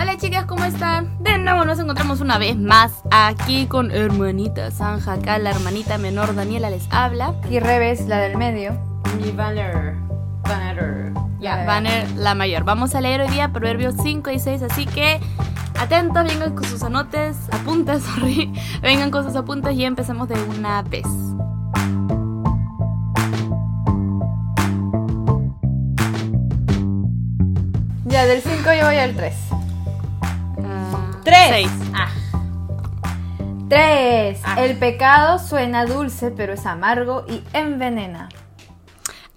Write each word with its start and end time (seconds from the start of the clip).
Hola 0.00 0.16
chicas, 0.16 0.44
¿cómo 0.44 0.62
están? 0.62 1.20
De 1.24 1.38
nuevo 1.38 1.64
nos 1.64 1.80
encontramos 1.80 2.20
una 2.20 2.38
vez 2.38 2.56
más 2.56 3.02
aquí 3.10 3.66
con 3.66 3.90
hermanita 3.90 4.70
Sanja, 4.70 5.14
acá 5.14 5.38
la 5.38 5.50
hermanita 5.50 5.98
menor 5.98 6.36
Daniela 6.36 6.70
les 6.70 6.86
habla. 6.92 7.34
Y 7.50 7.58
Reves, 7.58 8.06
la 8.06 8.18
del 8.18 8.36
medio. 8.36 8.78
Y 9.18 9.32
Banner. 9.32 9.96
Banner. 10.44 11.12
Ya, 11.40 11.64
Banner 11.64 12.08
la 12.12 12.36
mayor. 12.36 12.62
Vamos 12.62 12.94
a 12.94 13.00
leer 13.00 13.22
hoy 13.22 13.28
día 13.28 13.52
Proverbios 13.52 13.96
5 14.00 14.30
y 14.30 14.38
6, 14.38 14.62
así 14.62 14.86
que 14.86 15.18
atentos, 15.76 16.22
vengan 16.22 16.54
con 16.54 16.62
sus 16.62 16.80
anotes, 16.84 17.36
apuntes, 17.50 18.00
sorry. 18.14 18.52
Vengan 18.80 19.10
con 19.10 19.24
sus 19.24 19.34
apuntes 19.34 19.74
y 19.74 19.84
empezamos 19.84 20.28
de 20.28 20.36
una 20.56 20.80
vez. 20.82 21.08
Ya, 28.04 28.26
del 28.26 28.42
5 28.42 28.62
yo 28.78 28.86
voy 28.86 28.96
al 28.96 29.16
3. 29.16 29.47
Tres. 31.28 31.48
seis. 31.48 31.70
Ah. 31.94 32.08
3. 33.68 34.40
Ah. 34.44 34.64
El 34.64 34.78
pecado 34.78 35.38
suena 35.38 35.84
dulce, 35.84 36.30
pero 36.30 36.54
es 36.54 36.64
amargo 36.64 37.24
y 37.28 37.42
envenena. 37.52 38.28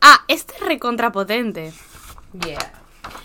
Ah, 0.01 0.21
este 0.27 0.53
es 0.55 0.61
recontrapotente. 0.61 1.73
Yeah. 2.45 2.71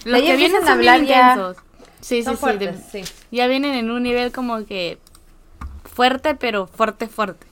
Los 0.05 0.21
que 0.21 0.37
vienen 0.37 0.67
a 0.67 0.73
hablar 0.73 1.03
ya-. 1.05 1.55
Sí, 2.01 2.23
Son 2.23 2.35
sí, 2.35 2.41
fuertes, 2.41 2.93
de- 2.93 3.05
sí. 3.05 3.13
Ya 3.31 3.47
vienen 3.47 3.75
en 3.75 3.91
un 3.91 4.03
nivel 4.03 4.33
como 4.33 4.65
que 4.67 4.99
fuerte, 5.95 6.35
pero 6.35 6.67
fuerte, 6.67 7.07
fuerte. 7.09 7.47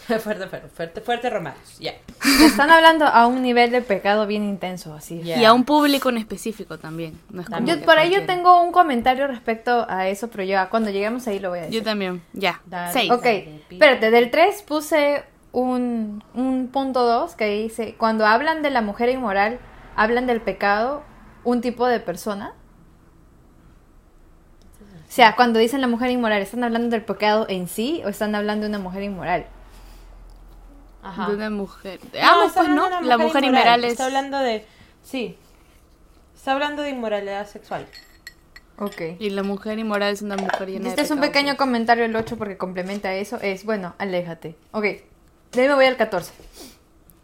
fuerte, 0.20 0.46
fuerte, 0.46 0.68
fuerte, 0.68 1.00
fuerte 1.00 1.30
romance. 1.30 1.82
Ya. 1.82 1.92
Están 2.44 2.70
hablando 2.70 3.06
a 3.06 3.26
un 3.26 3.42
nivel 3.42 3.70
de 3.70 3.82
pecado 3.82 4.26
bien 4.26 4.44
intenso, 4.44 4.94
así. 4.94 5.20
Y 5.22 5.44
a 5.44 5.52
un 5.52 5.64
público 5.64 6.08
en 6.08 6.18
específico 6.18 6.78
también. 6.78 7.20
No 7.30 7.42
es 7.42 7.48
como. 7.48 7.66
Yo, 7.66 7.80
por 7.84 7.98
ahí 7.98 8.10
yo 8.10 8.26
tengo 8.26 8.62
un 8.62 8.72
comentario 8.72 9.26
respecto 9.26 9.86
a 9.88 10.08
eso, 10.08 10.28
pero 10.28 10.44
ya 10.44 10.68
cuando 10.68 10.90
lleguemos 10.90 11.26
ahí 11.26 11.38
lo 11.38 11.50
voy 11.50 11.60
a 11.60 11.62
decir. 11.62 11.78
Yo 11.78 11.84
también, 11.84 12.22
ya. 12.32 12.60
Dale. 12.66 12.92
Seis. 12.92 13.10
Ok, 13.10 13.26
espérate, 13.70 14.10
del 14.10 14.30
3 14.30 14.62
puse 14.62 15.24
un, 15.52 16.22
un 16.34 16.68
punto 16.68 17.04
2 17.04 17.34
que 17.34 17.46
dice, 17.46 17.94
cuando 17.98 18.26
hablan 18.26 18.62
de 18.62 18.70
la 18.70 18.82
mujer 18.82 19.08
inmoral, 19.08 19.58
hablan 19.96 20.26
del 20.26 20.40
pecado, 20.40 21.02
un 21.44 21.60
tipo 21.60 21.86
de 21.86 22.00
persona. 22.00 22.54
O 24.80 25.12
sea, 25.12 25.34
cuando 25.34 25.58
dicen 25.58 25.80
la 25.80 25.88
mujer 25.88 26.10
inmoral, 26.10 26.40
¿están 26.40 26.62
hablando 26.62 26.90
del 26.90 27.04
pecado 27.04 27.46
en 27.48 27.66
sí 27.66 28.00
o 28.04 28.08
están 28.08 28.34
hablando 28.36 28.62
de 28.62 28.68
una 28.68 28.78
mujer 28.78 29.02
inmoral? 29.02 29.46
Ajá. 31.02 31.28
De 31.28 31.34
una 31.36 31.50
mujer. 31.50 32.00
No, 32.12 32.20
Ambos, 32.28 32.46
está 32.48 32.60
pues, 32.62 32.72
¿no? 32.74 32.88
de 33.00 33.02
La 33.06 33.18
mujer 33.18 33.44
inmoral 33.44 33.84
es. 33.84 33.92
Está 33.92 34.06
hablando 34.06 34.38
de. 34.38 34.66
Sí. 35.02 35.36
Está 36.36 36.52
hablando 36.52 36.82
de 36.82 36.90
inmoralidad 36.90 37.46
sexual. 37.48 37.86
Ok. 38.78 39.00
Y 39.18 39.30
la 39.30 39.42
mujer 39.42 39.78
inmoral 39.78 40.12
es 40.12 40.22
una 40.22 40.36
mujer 40.36 40.68
llena 40.68 40.84
de 40.84 40.88
Este 40.90 41.02
es 41.02 41.10
un 41.10 41.20
pequeño 41.20 41.56
comentario 41.56 42.04
el 42.04 42.16
8 42.16 42.36
porque 42.38 42.56
complementa 42.56 43.14
eso. 43.14 43.38
Es, 43.42 43.64
bueno, 43.64 43.94
aléjate. 43.98 44.56
Ok, 44.72 44.82
de 44.82 45.02
ahí 45.62 45.68
me 45.68 45.74
voy 45.74 45.84
al 45.84 45.96
14. 45.98 46.32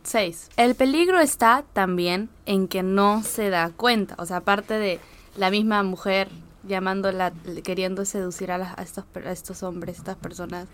6. 0.03 0.51
El 0.57 0.75
peligro 0.75 1.19
está 1.21 1.65
también 1.73 2.29
en 2.45 2.69
que 2.69 2.83
no 2.83 3.23
se 3.23 3.51
da 3.51 3.71
cuenta. 3.77 4.15
O 4.19 4.27
sea, 4.27 4.39
aparte 4.39 4.75
de 4.75 5.01
la 5.37 5.51
misma 5.51 5.83
mujer 5.83 6.29
llamándola, 6.65 7.33
queriendo 7.65 8.05
seducir 8.05 8.53
a, 8.53 8.59
las- 8.59 8.79
a 8.79 8.83
estos, 8.83 9.05
per- 9.07 9.27
a 9.27 9.33
estos 9.33 9.63
hombres, 9.63 9.97
estas 9.99 10.17
personas. 10.17 10.67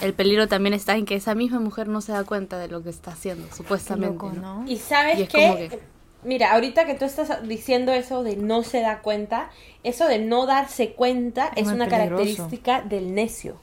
El 0.00 0.14
peligro 0.14 0.46
también 0.48 0.74
está 0.74 0.96
en 0.96 1.04
que 1.06 1.14
esa 1.16 1.34
misma 1.34 1.58
mujer 1.60 1.88
no 1.88 2.00
se 2.00 2.12
da 2.12 2.24
cuenta 2.24 2.58
de 2.58 2.68
lo 2.68 2.82
que 2.82 2.90
está 2.90 3.10
haciendo, 3.12 3.46
supuestamente. 3.54 4.12
Loco, 4.14 4.32
¿no? 4.32 4.62
¿no? 4.62 4.70
Y 4.70 4.76
sabes 4.78 5.18
Y 5.18 5.22
es 5.22 5.28
qué? 5.28 5.46
como 5.48 5.56
que- 5.56 5.80
Mira, 6.24 6.52
ahorita 6.52 6.84
que 6.84 6.94
tú 6.94 7.04
estás 7.04 7.46
diciendo 7.46 7.92
eso 7.92 8.24
de 8.24 8.36
no 8.36 8.64
se 8.64 8.80
da 8.80 9.00
cuenta, 9.02 9.50
eso 9.84 10.06
de 10.08 10.18
no 10.18 10.46
darse 10.46 10.90
cuenta 10.92 11.50
Es 11.54 11.68
una 11.68 11.86
peligroso. 11.86 11.90
característica 12.24 12.82
del 12.82 13.14
necio. 13.14 13.56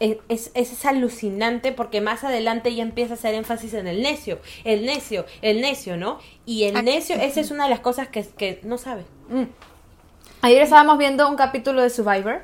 Es, 0.00 0.16
es, 0.28 0.50
es 0.54 0.84
alucinante 0.86 1.72
porque 1.72 2.00
más 2.00 2.24
adelante 2.24 2.74
ya 2.74 2.82
empieza 2.82 3.12
a 3.12 3.16
hacer 3.16 3.34
énfasis 3.34 3.74
en 3.74 3.86
el 3.86 4.02
necio, 4.02 4.40
el 4.64 4.86
necio, 4.86 5.26
el 5.42 5.60
necio, 5.60 5.96
¿no? 5.96 6.18
Y 6.46 6.64
el 6.64 6.82
necio, 6.84 7.16
esa 7.16 7.40
es 7.40 7.50
una 7.50 7.64
de 7.64 7.70
las 7.70 7.80
cosas 7.80 8.08
que, 8.08 8.26
que 8.26 8.60
no 8.64 8.78
sabe. 8.78 9.04
Mm. 9.28 9.42
Ayer 10.42 10.62
estábamos 10.62 10.96
viendo 10.98 11.28
un 11.28 11.36
capítulo 11.36 11.82
de 11.82 11.90
Survivor. 11.90 12.40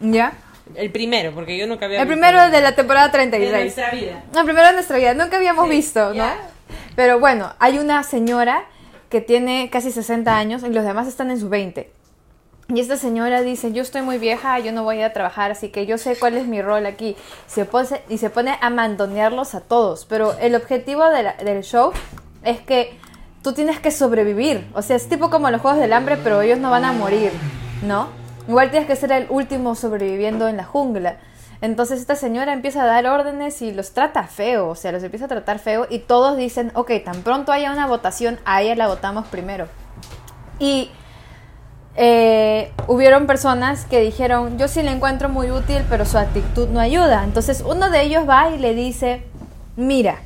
¿Ya? 0.00 0.32
El 0.74 0.90
primero, 0.90 1.32
porque 1.34 1.56
yo 1.56 1.66
nunca 1.66 1.86
había 1.86 2.00
El 2.02 2.06
visto 2.08 2.20
primero 2.20 2.50
de 2.50 2.60
la 2.60 2.74
temporada 2.74 3.06
de 3.06 3.12
36. 3.12 3.60
nuestra 3.62 3.90
vida. 3.90 4.22
El 4.36 4.44
primero 4.44 4.66
de 4.68 4.72
nuestra 4.74 4.96
vida. 4.96 5.14
Nunca 5.14 5.36
habíamos 5.36 5.64
Sí, 5.66 5.70
visto, 5.70 6.08
¿no? 6.08 6.14
ya. 6.14 6.36
Pero 6.96 7.18
bueno, 7.20 7.52
hay 7.58 7.78
una 7.78 8.02
señora 8.02 8.64
que 9.08 9.20
tiene 9.20 9.68
casi 9.70 9.90
60 9.92 10.36
años 10.36 10.62
y 10.62 10.68
los 10.70 10.84
demás 10.84 11.06
están 11.08 11.30
en 11.30 11.38
sus 11.38 11.48
20. 11.50 11.90
Y 12.68 12.80
esta 12.80 12.96
señora 12.96 13.42
dice, 13.42 13.72
yo 13.72 13.82
estoy 13.82 14.00
muy 14.02 14.18
vieja, 14.18 14.58
yo 14.60 14.72
no 14.72 14.84
voy 14.84 14.96
a 14.96 14.98
ir 15.00 15.04
a 15.04 15.12
trabajar, 15.12 15.50
así 15.50 15.68
que 15.68 15.84
yo 15.84 15.98
sé 15.98 16.16
cuál 16.16 16.36
es 16.38 16.46
mi 16.46 16.62
rol 16.62 16.86
aquí. 16.86 17.16
Se 17.46 17.64
pone, 17.66 18.00
y 18.08 18.16
se 18.18 18.30
pone 18.30 18.56
a 18.60 18.70
mandonearlos 18.70 19.54
a 19.54 19.60
todos. 19.60 20.06
Pero 20.06 20.38
el 20.38 20.54
objetivo 20.54 21.08
de 21.10 21.22
la- 21.24 21.34
del 21.34 21.62
show 21.64 21.92
es 22.44 22.60
que 22.60 22.96
tú 23.42 23.52
tienes 23.52 23.78
que 23.80 23.90
sobrevivir. 23.90 24.66
O 24.74 24.80
sea, 24.80 24.96
es 24.96 25.08
tipo 25.08 25.28
como 25.28 25.50
los 25.50 25.60
Juegos 25.60 25.80
del 25.80 25.92
Hambre, 25.92 26.16
pero 26.22 26.40
ellos 26.40 26.58
no 26.60 26.70
van 26.70 26.84
a 26.86 26.92
morir, 26.92 27.32
¿no? 27.82 28.08
Igual 28.48 28.70
tienes 28.70 28.88
que 28.88 28.96
ser 28.96 29.12
el 29.12 29.26
último 29.30 29.74
sobreviviendo 29.74 30.48
en 30.48 30.56
la 30.56 30.64
jungla. 30.64 31.18
Entonces 31.60 32.00
esta 32.00 32.16
señora 32.16 32.52
empieza 32.52 32.82
a 32.82 32.86
dar 32.86 33.06
órdenes 33.06 33.62
y 33.62 33.72
los 33.72 33.92
trata 33.92 34.24
feo, 34.24 34.70
o 34.70 34.74
sea, 34.74 34.90
los 34.90 35.02
empieza 35.04 35.26
a 35.26 35.28
tratar 35.28 35.60
feo 35.60 35.86
y 35.88 36.00
todos 36.00 36.36
dicen, 36.36 36.72
ok, 36.74 36.90
tan 37.04 37.22
pronto 37.22 37.52
haya 37.52 37.70
una 37.70 37.86
votación, 37.86 38.40
a 38.44 38.62
ella 38.62 38.74
la 38.74 38.88
votamos 38.88 39.28
primero. 39.28 39.68
Y 40.58 40.90
eh, 41.94 42.72
hubieron 42.88 43.28
personas 43.28 43.84
que 43.84 44.00
dijeron, 44.00 44.58
yo 44.58 44.66
sí 44.66 44.82
le 44.82 44.90
encuentro 44.90 45.28
muy 45.28 45.52
útil, 45.52 45.84
pero 45.88 46.04
su 46.04 46.18
actitud 46.18 46.68
no 46.68 46.80
ayuda. 46.80 47.22
Entonces 47.22 47.62
uno 47.64 47.90
de 47.90 48.02
ellos 48.02 48.28
va 48.28 48.50
y 48.50 48.58
le 48.58 48.74
dice, 48.74 49.22
mira, 49.76 50.16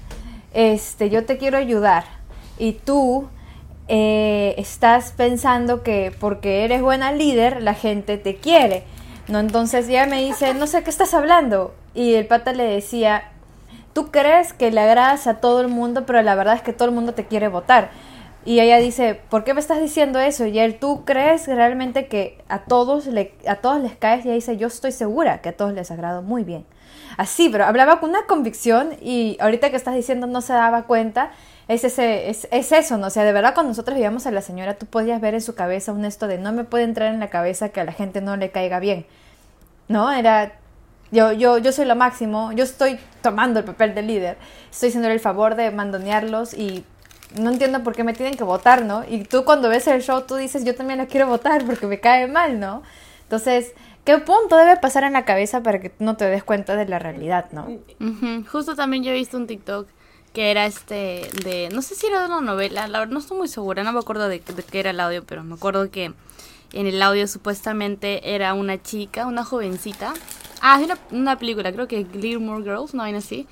este, 0.55 1.11
yo 1.11 1.27
te 1.27 1.37
quiero 1.37 1.59
ayudar 1.59 2.05
y 2.59 2.73
tú 2.73 3.29
eh, 3.89 4.55
estás 4.59 5.13
pensando 5.13 5.83
que 5.83 6.13
porque 6.19 6.65
eres 6.65 6.83
buena 6.83 7.13
líder, 7.13 7.63
la 7.63 7.75
gente 7.75 8.19
te 8.19 8.37
quiere. 8.37 8.85
No, 9.29 9.41
entonces 9.41 9.89
ella 9.89 10.07
me 10.07 10.23
dice, 10.23 10.55
no 10.55 10.67
sé 10.67 10.83
qué 10.83 10.91
estás 10.91 11.15
hablando. 11.15 11.75
Y 11.95 12.15
el 12.15 12.27
pata 12.27 12.53
le 12.53 12.65
decía, 12.65 13.31
tú 13.93 14.11
crees 14.11 14.53
que 14.53 14.71
le 14.71 14.81
agradas 14.81 15.27
a 15.27 15.41
todo 15.41 15.61
el 15.61 15.69
mundo, 15.69 16.05
pero 16.07 16.23
la 16.23 16.35
verdad 16.35 16.55
es 16.55 16.63
que 16.63 16.73
todo 16.73 16.89
el 16.89 16.95
mundo 16.95 17.15
te 17.15 17.27
quiere 17.27 17.49
votar. 17.49 17.91
Y 18.45 18.61
ella 18.61 18.79
dice, 18.79 19.21
¿por 19.29 19.43
qué 19.43 19.55
me 19.55 19.61
estás 19.61 19.81
diciendo 19.81 20.21
eso? 20.21 20.47
Y 20.47 20.61
él, 20.61 20.79
¿tú 20.79 21.05
crees 21.05 21.49
realmente 21.49 22.07
que 22.07 22.39
a 22.49 22.61
todos, 22.61 23.07
le, 23.07 23.35
a 23.49 23.57
todos 23.57 23.81
les 23.81 23.97
caes? 23.97 24.25
Y 24.25 24.29
ella 24.29 24.35
dice, 24.37 24.57
yo 24.57 24.69
estoy 24.69 24.93
segura 24.93 25.41
que 25.41 25.49
a 25.49 25.57
todos 25.57 25.73
les 25.73 25.91
agrado 25.91 26.23
muy 26.23 26.45
bien. 26.45 26.65
Así, 27.17 27.49
pero 27.49 27.65
hablaba 27.65 27.99
con 27.99 28.11
una 28.11 28.27
convicción 28.27 28.91
y 29.01 29.37
ahorita 29.41 29.71
que 29.71 29.77
estás 29.77 29.95
diciendo 29.95 30.29
no 30.29 30.43
se 30.43 30.53
daba 30.53 30.85
cuenta, 30.85 31.33
es, 31.69 31.85
ese, 31.85 32.31
es, 32.31 32.47
es 32.51 32.73
eso, 32.73 32.97
¿no? 32.97 33.09
O 33.09 33.11
sea, 33.11 33.25
de 33.25 33.33
verdad 33.33 33.55
cuando 33.55 33.71
nosotros 33.71 33.97
veíamos 33.97 34.27
a 34.27 34.31
la 34.31 34.41
señora, 34.41 34.75
tú 34.75 34.87
podías 34.87 35.21
ver 35.21 35.35
en 35.35 35.41
su 35.41 35.55
cabeza 35.55 35.93
un 35.93 36.05
esto 36.05 36.29
de 36.29 36.39
no 36.39 36.53
me 36.53 36.65
puede 36.65 36.85
entrar 36.85 37.13
en 37.13 37.19
la 37.21 37.29
cabeza 37.29 37.71
que 37.71 37.81
a 37.81 37.85
la 37.85 37.93
gente 37.93 38.21
no 38.21 38.37
le 38.37 38.51
caiga 38.51 38.79
bien. 38.79 39.07
¿No? 39.89 40.13
Era, 40.13 40.53
yo, 41.11 41.33
yo, 41.33 41.59
yo 41.59 41.73
soy 41.73 41.85
lo 41.85 41.97
máximo, 41.97 42.53
yo 42.53 42.65
estoy 42.65 42.99
tomando 43.23 43.61
el 43.61 43.65
papel 43.65 43.95
de 43.95 44.03
líder, 44.03 44.37
estoy 44.71 44.91
haciendo 44.91 45.09
el 45.09 45.21
favor 45.21 45.55
de 45.55 45.71
mandonearlos 45.71 46.55
y 46.55 46.85
no 47.39 47.51
entiendo 47.51 47.83
por 47.83 47.95
qué 47.95 48.05
me 48.05 48.15
tienen 48.15 48.37
que 48.37 48.45
votar, 48.45 48.85
¿no? 48.85 49.05
Y 49.09 49.25
tú 49.25 49.45
cuando 49.45 49.69
ves 49.69 49.87
el 49.89 50.03
show, 50.03 50.23
tú 50.23 50.37
dices, 50.37 50.65
yo 50.65 50.75
también 50.75 51.01
lo 51.01 51.07
quiero 51.07 51.27
votar 51.27 51.65
porque 51.65 51.87
me 51.87 51.99
cae 51.99 52.29
mal, 52.29 52.61
¿no? 52.61 52.83
Entonces, 53.23 53.73
¿qué 54.05 54.19
punto 54.19 54.57
debe 54.57 54.77
pasar 54.77 55.03
en 55.03 55.13
la 55.13 55.25
cabeza 55.25 55.63
para 55.63 55.81
que 55.81 55.93
no 55.99 56.17
te 56.17 56.27
des 56.27 56.45
cuenta 56.45 56.77
de 56.77 56.87
la 56.87 57.01
realidad, 57.01 57.47
¿no? 57.51 57.67
Justo 58.51 58.77
también 58.77 59.03
yo 59.03 59.11
he 59.11 59.15
visto 59.15 59.37
un 59.37 59.49
TikTok 59.49 59.89
que 60.37 60.51
era 60.51 60.67
este 60.67 61.31
de, 61.45 61.71
no 61.73 61.81
sé 61.81 61.95
si 61.95 62.09
era 62.09 62.21
de 62.21 62.27
una 62.27 62.43
novela, 62.43 62.87
la 62.89 62.99
verdad 62.99 63.15
no 63.15 63.21
estoy 63.21 63.39
muy 63.39 63.49
segura, 63.49 63.83
no 63.85 63.93
me 63.95 64.01
acuerdo 64.01 64.29
de, 64.29 64.41
de 64.41 64.63
qué 64.65 64.81
era 64.81 64.91
el 64.91 65.01
audio, 65.01 65.25
pero 65.25 65.43
me 65.43 65.55
acuerdo 65.55 65.91
que 65.91 66.13
en 66.75 66.87
el 66.87 67.01
audio 67.01 67.27
supuestamente 67.27 68.35
era 68.35 68.53
una 68.53 68.83
chica, 68.83 69.25
una 69.25 69.45
jovencita, 69.47 70.13
ah, 70.61 70.79
es 70.79 70.91
una, 71.11 71.39
película, 71.39 71.73
creo 71.73 71.89
que 71.89 72.07
Gilmore 72.13 72.63
Girls, 72.63 72.93
no 72.93 73.05
vaina 73.05 73.21
así, 73.21 73.47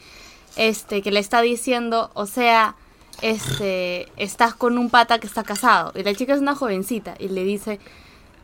este, 0.57 1.01
que 1.01 1.11
le 1.11 1.21
está 1.21 1.41
diciendo, 1.41 2.11
o 2.13 2.27
sea, 2.27 2.77
este, 3.23 4.07
estás 4.19 4.55
con 4.55 4.77
un 4.77 4.91
pata 4.91 5.19
que 5.19 5.27
está 5.27 5.43
casado, 5.43 5.91
y 5.99 6.03
la 6.03 6.15
chica 6.15 6.35
es 6.35 6.41
una 6.41 6.55
jovencita, 6.55 7.15
y 7.19 7.29
le 7.29 7.45
dice, 7.45 7.81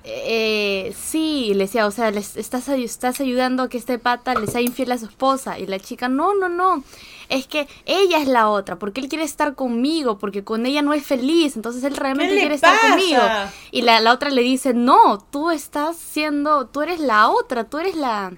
eh, 0.04 0.94
sí, 0.98 1.52
le 1.54 1.64
decía, 1.64 1.86
o 1.86 1.90
sea, 1.90 2.10
les 2.10 2.36
estás, 2.36 2.68
estás 2.68 3.20
ayudando 3.20 3.62
a 3.62 3.68
que 3.68 3.78
este 3.78 3.98
pata 3.98 4.34
le 4.34 4.46
sea 4.46 4.60
infiel 4.60 4.92
a 4.92 4.98
su 4.98 5.06
esposa. 5.06 5.58
Y 5.58 5.66
la 5.66 5.78
chica, 5.78 6.08
no, 6.08 6.34
no, 6.34 6.48
no. 6.48 6.82
Es 7.28 7.46
que 7.46 7.68
ella 7.86 8.18
es 8.18 8.26
la 8.26 8.48
otra, 8.48 8.78
porque 8.78 9.00
él 9.00 9.08
quiere 9.08 9.24
estar 9.24 9.54
conmigo, 9.54 10.18
porque 10.18 10.42
con 10.42 10.66
ella 10.66 10.82
no 10.82 10.92
es 10.94 11.06
feliz, 11.06 11.54
entonces 11.54 11.84
él 11.84 11.96
realmente 11.96 12.34
quiere 12.34 12.54
estar 12.54 12.76
conmigo. 12.80 13.22
Y 13.70 13.82
la, 13.82 14.00
la 14.00 14.12
otra 14.12 14.30
le 14.30 14.42
dice, 14.42 14.74
no, 14.74 15.18
tú 15.30 15.50
estás 15.50 15.96
siendo, 15.96 16.66
tú 16.66 16.82
eres 16.82 16.98
la 16.98 17.30
otra, 17.30 17.64
tú 17.64 17.78
eres 17.78 17.94
la... 17.94 18.32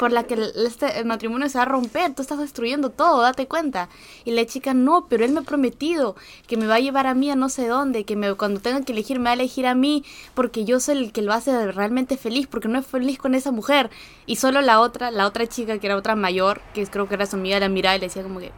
por 0.00 0.12
la 0.12 0.24
que 0.24 0.32
el, 0.32 0.52
este, 0.66 0.98
el 0.98 1.04
matrimonio 1.04 1.46
se 1.50 1.58
va 1.58 1.62
a 1.64 1.66
romper, 1.66 2.14
tú 2.14 2.22
estás 2.22 2.38
destruyendo 2.38 2.88
todo, 2.88 3.20
date 3.20 3.46
cuenta. 3.46 3.90
Y 4.24 4.30
la 4.30 4.46
chica, 4.46 4.72
no, 4.72 5.08
pero 5.10 5.26
él 5.26 5.32
me 5.32 5.40
ha 5.40 5.42
prometido 5.42 6.16
que 6.46 6.56
me 6.56 6.66
va 6.66 6.76
a 6.76 6.80
llevar 6.80 7.06
a 7.06 7.12
mí 7.12 7.30
a 7.30 7.36
no 7.36 7.50
sé 7.50 7.68
dónde, 7.68 8.04
que 8.04 8.16
me, 8.16 8.32
cuando 8.32 8.60
tenga 8.60 8.80
que 8.80 8.92
elegir 8.92 9.18
me 9.18 9.26
va 9.26 9.30
a 9.32 9.34
elegir 9.34 9.66
a 9.66 9.74
mí, 9.74 10.02
porque 10.32 10.64
yo 10.64 10.80
soy 10.80 10.96
el 10.96 11.12
que 11.12 11.20
lo 11.20 11.34
hace 11.34 11.70
realmente 11.70 12.16
feliz, 12.16 12.46
porque 12.46 12.66
no 12.66 12.78
es 12.78 12.86
feliz 12.86 13.18
con 13.18 13.34
esa 13.34 13.50
mujer. 13.50 13.90
Y 14.24 14.36
solo 14.36 14.62
la 14.62 14.80
otra, 14.80 15.10
la 15.10 15.26
otra 15.26 15.46
chica, 15.46 15.78
que 15.78 15.86
era 15.86 15.96
otra 15.96 16.16
mayor, 16.16 16.62
que 16.72 16.86
creo 16.86 17.06
que 17.06 17.16
era 17.16 17.26
su 17.26 17.36
amiga, 17.36 17.60
la 17.60 17.68
miraba 17.68 17.96
y 17.96 18.00
le 18.00 18.06
decía 18.06 18.22
como 18.22 18.40
que, 18.40 18.52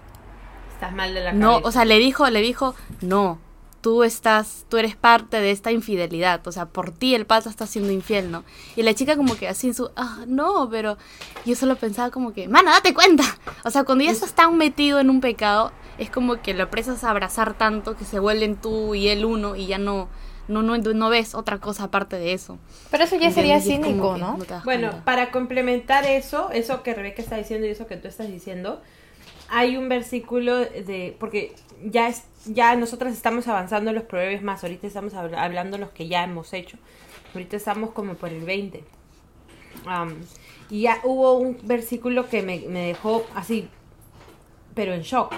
Estás 0.75 0.95
mal 0.95 1.13
de 1.13 1.25
la 1.25 1.33
no, 1.33 1.55
cabeza. 1.55 1.69
o 1.69 1.73
sea, 1.73 1.85
le 1.85 1.99
dijo, 1.99 2.31
le 2.31 2.41
dijo, 2.41 2.77
no, 3.01 3.41
tú 3.83 4.05
estás, 4.05 4.65
tú 4.69 4.79
eres 4.79 4.97
parte 4.97 5.41
de 5.41 5.51
esta 5.51 5.73
infidelidad, 5.73 6.47
o 6.47 6.53
sea, 6.53 6.67
por 6.67 6.93
ti 6.93 7.15
el 7.15 7.27
pata 7.27 7.51
está 7.51 7.67
siendo 7.67 7.93
infiel, 7.93 8.31
¿no? 8.31 8.45
Y 8.77 8.83
la 8.83 8.95
chica 8.95 9.17
como 9.17 9.37
que 9.37 9.49
así 9.49 9.67
en 9.67 9.75
su, 9.75 9.91
ah, 9.97 10.21
no, 10.27 10.69
pero 10.71 10.97
yo 11.45 11.57
solo 11.57 11.77
pensaba 11.77 12.11
como 12.11 12.33
que, 12.33 12.49
mana, 12.49 12.71
date 12.71 12.95
cuenta. 12.95 13.25
O 13.65 13.71
sea, 13.71 13.85
cuando 13.85 14.05
ya 14.05 14.13
estás 14.13 14.35
tan 14.35 14.57
metido 14.57 15.01
en 15.01 15.11
un 15.11 15.21
pecado, 15.21 15.73
es 15.99 16.11
como 16.11 16.41
que 16.41 16.55
lo 16.55 16.71
presas 16.71 17.03
a 17.05 17.11
abrazar 17.11 17.55
tanto 17.55 17.97
que 17.97 18.05
se 18.05 18.21
vuelven 18.21 18.57
tú 18.57 18.95
y 18.95 19.09
él 19.09 19.25
uno 19.25 19.57
y 19.57 19.67
ya 19.67 19.79
no, 19.79 20.09
no, 20.47 20.63
no, 20.63 20.79
no 20.79 21.11
ves 21.11 21.35
otra 21.35 21.59
cosa 21.59 21.85
aparte 21.85 22.17
de 22.17 22.33
eso. 22.33 22.59
Pero 22.91 23.05
eso 23.05 23.17
ya 23.17 23.33
sería 23.33 23.61
cínico, 23.61 24.17
¿no? 24.17 24.39
das 24.49 24.65
Bueno, 24.65 24.89
cuenta. 24.91 25.05
para 25.05 25.31
complementar 25.33 26.07
eso, 26.07 26.51
eso 26.53 26.85
que 26.85 26.95
Rebeca 26.95 27.21
está 27.21 27.37
diciendo 27.37 27.67
y 27.67 27.71
eso 27.71 27.89
que 27.89 27.97
tú 27.97 28.07
estás 28.07 28.29
diciendo, 28.29 28.81
hay 29.55 29.77
un 29.77 29.89
versículo 29.89 30.57
de, 30.61 31.15
porque 31.21 31.55
ya 31.85 32.09
es, 32.09 32.25
ya 32.47 32.75
nosotros 32.75 33.13
estamos 33.13 33.47
avanzando 33.49 33.91
en 33.91 33.97
los 33.97 34.05
proverbios 34.05 34.43
más, 34.43 34.63
ahorita 34.65 34.87
estamos 34.87 35.13
habl- 35.13 35.37
hablando 35.37 35.77
los 35.77 35.91
que 35.91 36.09
ya 36.09 36.25
hemos 36.25 36.55
hecho, 36.55 36.79
ahorita 37.35 37.57
estamos 37.57 37.91
como 37.91 38.15
por 38.15 38.31
el 38.31 38.45
20. 38.45 38.83
Am, 39.85 40.15
y 40.71 40.83
ya 40.83 41.01
hubo 41.05 41.35
un 41.35 41.59
versículo 41.65 42.29
que 42.31 42.43
me, 42.43 42.61
me 42.61 42.87
dejó 42.87 43.27
así, 43.35 43.69
pero 44.75 44.95
en 44.95 45.03
shock, 45.03 45.35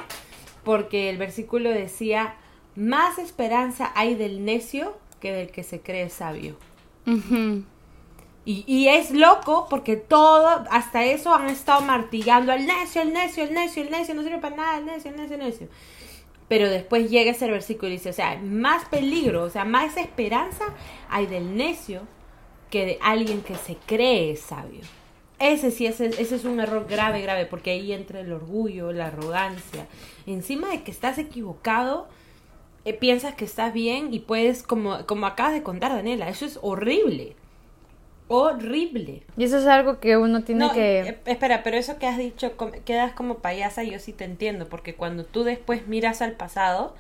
porque 0.63 1.11
el 1.11 1.19
versículo 1.19 1.71
decía, 1.71 2.37
más 2.77 3.19
esperanza 3.19 3.91
hay 3.97 4.15
del 4.15 4.45
necio 4.45 4.97
que 5.21 5.33
del 5.33 5.51
que 5.51 5.65
se 5.65 5.81
cree 5.81 6.09
sabio. 6.09 6.57
Ujú. 7.07 7.65
Y, 8.47 8.89
es 8.89 9.11
loco 9.11 9.67
porque 9.71 9.97
todo, 9.97 10.65
hasta 10.71 11.03
eso 11.05 11.35
han 11.35 11.49
estado 11.49 11.81
martillando 11.81 12.53
al 12.53 12.67
necio, 12.67 13.01
el 13.01 13.15
necio, 13.15 13.45
el 13.45 13.55
necio, 13.55 13.83
el 13.83 13.91
necio, 13.91 14.15
no 14.15 14.23
sirve 14.23 14.39
para 14.39 14.57
nada, 14.57 14.79
el 14.79 14.85
necio, 14.85 15.11
el 15.11 15.17
necio, 15.17 15.37
el 15.37 15.43
necio. 15.43 15.69
Pero 16.47 16.69
después 16.69 17.11
llega 17.11 17.31
ese 17.31 17.51
versículo 17.51 17.89
y 17.89 17.93
dice, 17.93 18.11
o 18.11 18.13
sea, 18.13 18.39
más 18.39 18.87
peligro, 18.91 19.45
o 19.45 19.51
sea, 19.51 19.65
más 19.65 19.97
esperanza 19.97 20.65
hay 21.09 21.27
del 21.27 21.57
necio 21.57 22.03
que 22.71 22.85
de 22.85 22.99
alguien 23.01 23.41
que 23.41 23.55
se 23.55 23.77
cree 23.87 24.37
sabio. 24.37 24.83
Ese 25.39 25.71
sí, 25.71 25.87
ese, 25.87 26.07
ese 26.07 26.37
es 26.37 26.45
un 26.45 26.61
error 26.61 26.87
grave, 26.87 27.23
grave, 27.23 27.47
porque 27.47 27.71
ahí 27.71 27.93
entra 27.93 28.21
el 28.21 28.31
orgullo, 28.31 28.93
la 28.93 29.07
arrogancia. 29.07 29.87
Encima 30.27 30.69
de 30.69 30.83
que 30.83 30.91
estás 30.91 31.17
equivocado, 31.17 32.09
eh, 32.85 32.93
piensas 32.93 33.35
que 33.35 33.47
estás 33.47 33.73
bien 33.73 34.13
y 34.13 34.21
puedes, 34.21 34.63
como, 34.63 35.07
como 35.07 35.27
acabas 35.27 35.55
de 35.55 35.63
contar, 35.63 35.93
Daniela, 35.93 36.29
eso 36.29 36.45
es 36.45 36.59
horrible. 36.61 37.37
Horrible. 38.29 39.23
Y 39.37 39.45
eso 39.45 39.59
es 39.59 39.67
algo 39.67 40.01
que 40.01 40.17
uno 40.17 40.43
tiene 40.45 40.65
No, 40.65 40.73
que... 40.73 41.01
eh, 41.01 41.19
espera, 41.27 41.63
pero 41.63 41.77
eso 41.77 41.99
que 41.99 42.07
has 42.07 42.17
dicho, 42.19 42.53
quedas 42.85 43.13
como 43.13 43.37
payasa, 43.39 43.83
yo 43.83 43.99
sí 43.99 44.13
te 44.13 44.25
entiendo, 44.25 44.67
porque 44.69 44.95
cuando 44.95 45.25
tú 45.25 45.45
después 45.45 45.87
miras 45.87 46.23
al 46.23 46.33
pasado 46.33 46.95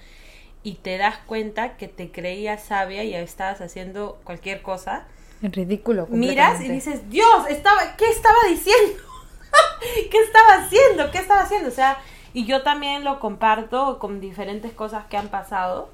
y 0.62 0.74
te 0.74 0.98
das 0.98 1.18
cuenta 1.26 1.76
que 1.76 1.88
te 1.88 2.10
creías 2.10 2.62
sabia 2.64 3.04
y 3.04 3.14
estabas 3.14 3.60
haciendo 3.60 4.18
cualquier 4.24 4.62
cosa, 4.62 5.06
Es 5.42 5.52
ridículo. 5.52 6.06
miras 6.08 6.60
y 6.62 6.68
dices, 6.68 7.08
Dios, 7.10 7.46
estaba, 7.48 7.96
¿qué 7.96 8.08
estaba 8.10 8.38
diciendo? 8.48 9.02
¿Qué 10.10 10.18
estaba 10.18 10.62
haciendo? 10.64 11.10
¿Qué 11.10 11.18
estaba 11.18 11.40
haciendo? 11.42 11.68
O 11.68 11.72
sea, 11.72 11.98
y 12.32 12.44
yo 12.46 12.62
también 12.62 13.04
lo 13.04 13.20
comparto 13.20 13.98
con 13.98 14.20
diferentes 14.20 14.72
cosas 14.72 15.06
que 15.06 15.16
han 15.16 15.28
pasado. 15.28 15.90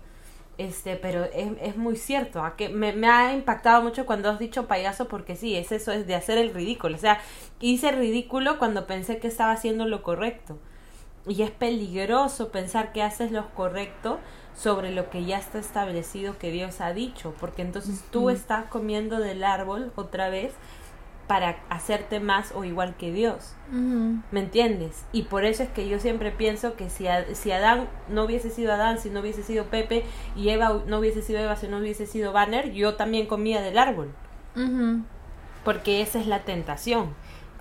Este, 0.60 0.96
pero 0.96 1.24
es, 1.24 1.52
es 1.62 1.78
muy 1.78 1.96
cierto, 1.96 2.44
¿a 2.44 2.54
que 2.54 2.68
me, 2.68 2.92
me 2.92 3.08
ha 3.08 3.32
impactado 3.32 3.80
mucho 3.82 4.04
cuando 4.04 4.28
has 4.28 4.38
dicho 4.38 4.66
payaso 4.66 5.08
porque 5.08 5.34
sí, 5.34 5.56
es 5.56 5.72
eso, 5.72 5.90
es 5.90 6.06
de 6.06 6.14
hacer 6.14 6.36
el 6.36 6.52
ridículo. 6.52 6.96
O 6.96 6.98
sea, 6.98 7.18
hice 7.60 7.92
ridículo 7.92 8.58
cuando 8.58 8.86
pensé 8.86 9.16
que 9.16 9.28
estaba 9.28 9.52
haciendo 9.52 9.86
lo 9.86 10.02
correcto. 10.02 10.58
Y 11.26 11.40
es 11.40 11.50
peligroso 11.50 12.50
pensar 12.50 12.92
que 12.92 13.02
haces 13.02 13.32
lo 13.32 13.48
correcto 13.54 14.18
sobre 14.54 14.90
lo 14.90 15.08
que 15.08 15.24
ya 15.24 15.38
está 15.38 15.58
establecido 15.58 16.36
que 16.36 16.50
Dios 16.50 16.82
ha 16.82 16.92
dicho, 16.92 17.32
porque 17.40 17.62
entonces 17.62 18.04
tú 18.10 18.28
estás 18.28 18.66
comiendo 18.66 19.18
del 19.18 19.44
árbol 19.44 19.92
otra 19.96 20.28
vez 20.28 20.52
para 21.30 21.60
hacerte 21.68 22.18
más 22.18 22.50
o 22.56 22.64
igual 22.64 22.96
que 22.96 23.12
Dios. 23.12 23.54
¿Me 24.32 24.40
entiendes? 24.40 25.04
Y 25.12 25.22
por 25.22 25.44
eso 25.44 25.62
es 25.62 25.68
que 25.68 25.88
yo 25.88 26.00
siempre 26.00 26.32
pienso 26.32 26.74
que 26.74 26.90
si, 26.90 27.06
a- 27.06 27.36
si 27.36 27.52
Adán 27.52 27.86
no 28.08 28.24
hubiese 28.24 28.50
sido 28.50 28.72
Adán, 28.72 28.98
si 28.98 29.10
no 29.10 29.20
hubiese 29.20 29.44
sido 29.44 29.66
Pepe, 29.66 30.02
y 30.34 30.48
Eva 30.48 30.82
no 30.88 30.98
hubiese 30.98 31.22
sido 31.22 31.38
Eva, 31.38 31.54
si 31.54 31.68
no 31.68 31.78
hubiese 31.78 32.06
sido 32.06 32.32
Banner, 32.32 32.72
yo 32.72 32.96
también 32.96 33.28
comía 33.28 33.60
del 33.62 33.78
árbol. 33.78 34.10
Porque 35.64 36.02
esa 36.02 36.18
es 36.18 36.26
la 36.26 36.40
tentación. 36.40 37.14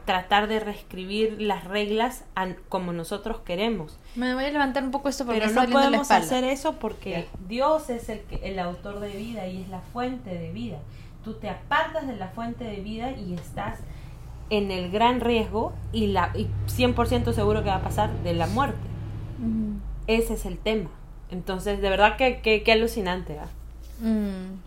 Tratar 0.05 0.47
de 0.47 0.59
reescribir 0.59 1.39
las 1.39 1.65
reglas 1.65 2.23
como 2.69 2.91
nosotros 2.91 3.41
queremos. 3.45 3.99
Me 4.15 4.33
voy 4.33 4.45
a 4.45 4.49
levantar 4.49 4.83
un 4.83 4.89
poco 4.89 5.09
esto 5.09 5.25
porque 5.25 5.41
Pero 5.41 5.51
no 5.53 5.61
podemos 5.73 6.07
hacer 6.23 6.43
eso 6.43 6.73
porque 6.79 7.27
Dios 7.47 7.91
es 7.91 8.09
el, 8.09 8.21
que- 8.21 8.39
el 8.49 8.57
autor 8.57 8.99
de 8.99 9.09
vida 9.09 9.45
y 9.45 9.61
es 9.61 9.69
la 9.69 9.81
fuente 9.81 10.31
de 10.31 10.51
vida. 10.51 10.79
Tú 11.23 11.33
te 11.33 11.49
apartas 11.49 12.07
de 12.07 12.15
la 12.15 12.29
fuente 12.29 12.63
de 12.63 12.77
vida 12.77 13.11
y 13.11 13.33
estás 13.33 13.79
en 14.49 14.71
el 14.71 14.89
gran 14.89 15.19
riesgo 15.19 15.73
y, 15.91 16.07
la, 16.07 16.31
y 16.35 16.47
100% 16.67 17.33
seguro 17.33 17.63
que 17.63 17.69
va 17.69 17.75
a 17.75 17.81
pasar 17.83 18.11
de 18.23 18.33
la 18.33 18.47
muerte. 18.47 18.79
Ese 20.07 20.33
es 20.33 20.45
el 20.45 20.57
tema. 20.57 20.89
Entonces, 21.31 21.81
de 21.81 21.89
verdad 21.89 22.17
que, 22.17 22.41
que, 22.41 22.63
que 22.63 22.71
alucinante. 22.71 23.37
¿ah? 23.39 23.47
Mm. 24.01 24.59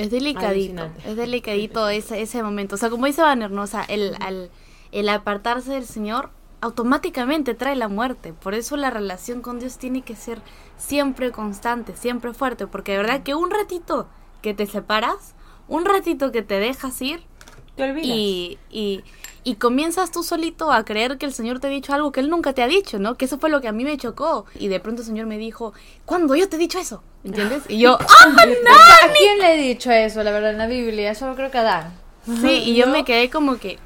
Es 0.00 0.10
delicadito, 0.10 0.46
Alucinante. 0.82 1.10
es 1.10 1.16
delicadito 1.16 1.88
ese, 1.88 2.20
ese 2.20 2.42
momento. 2.42 2.74
O 2.74 2.78
sea, 2.78 2.90
como 2.90 3.06
dice 3.06 3.22
Banner, 3.22 3.50
¿no? 3.50 3.62
O 3.62 3.66
sea, 3.66 3.82
el, 3.84 4.16
al- 4.20 4.50
el 4.92 5.08
apartarse 5.08 5.72
del 5.72 5.86
Señor 5.86 6.30
automáticamente 6.60 7.54
trae 7.54 7.76
la 7.76 7.88
muerte. 7.88 8.32
Por 8.32 8.54
eso 8.54 8.76
la 8.76 8.90
relación 8.90 9.40
con 9.40 9.58
Dios 9.60 9.78
tiene 9.78 10.02
que 10.02 10.16
ser 10.16 10.40
siempre 10.76 11.30
constante, 11.30 11.94
siempre 11.96 12.32
fuerte. 12.34 12.66
Porque 12.66 12.92
de 12.92 12.98
verdad 12.98 13.22
que 13.22 13.34
un 13.34 13.50
ratito 13.50 14.06
que 14.42 14.54
te 14.54 14.66
separas, 14.66 15.34
un 15.68 15.84
ratito 15.84 16.32
que 16.32 16.42
te 16.42 16.58
dejas 16.58 17.00
ir 17.02 17.22
Te 17.76 17.84
olvidas. 17.84 18.06
y, 18.06 18.58
y, 18.70 19.02
y 19.44 19.54
comienzas 19.56 20.10
tú 20.10 20.22
solito 20.22 20.72
a 20.72 20.84
creer 20.84 21.18
que 21.18 21.26
el 21.26 21.32
Señor 21.34 21.60
te 21.60 21.66
ha 21.66 21.70
dicho 21.70 21.92
algo 21.92 22.12
que 22.12 22.20
Él 22.20 22.30
nunca 22.30 22.52
te 22.52 22.62
ha 22.62 22.66
dicho, 22.66 22.98
¿no? 22.98 23.16
Que 23.16 23.26
eso 23.26 23.38
fue 23.38 23.50
lo 23.50 23.60
que 23.60 23.68
a 23.68 23.72
mí 23.72 23.84
me 23.84 23.96
chocó. 23.98 24.46
Y 24.58 24.68
de 24.68 24.80
pronto 24.80 25.02
el 25.02 25.06
Señor 25.06 25.26
me 25.26 25.36
dijo, 25.38 25.74
¿cuándo 26.06 26.34
yo 26.34 26.48
te 26.48 26.56
he 26.56 26.58
dicho 26.58 26.78
eso? 26.78 27.02
¿Entiendes? 27.24 27.62
Y 27.68 27.78
yo, 27.78 27.98
¡ah! 28.00 28.36
¿A 29.04 29.12
quién 29.12 29.38
le 29.38 29.54
he 29.54 29.68
dicho 29.68 29.90
eso, 29.90 30.22
la 30.22 30.30
verdad, 30.30 30.50
en 30.52 30.58
la 30.58 30.66
Biblia? 30.66 31.14
Solo 31.14 31.34
creo 31.36 31.50
que 31.50 31.58
a 31.58 31.60
Adán. 31.62 31.94
Sí, 32.40 32.62
y 32.64 32.74
yo 32.74 32.86
me 32.86 33.04
quedé 33.04 33.28
como 33.28 33.58
que, 33.58 33.78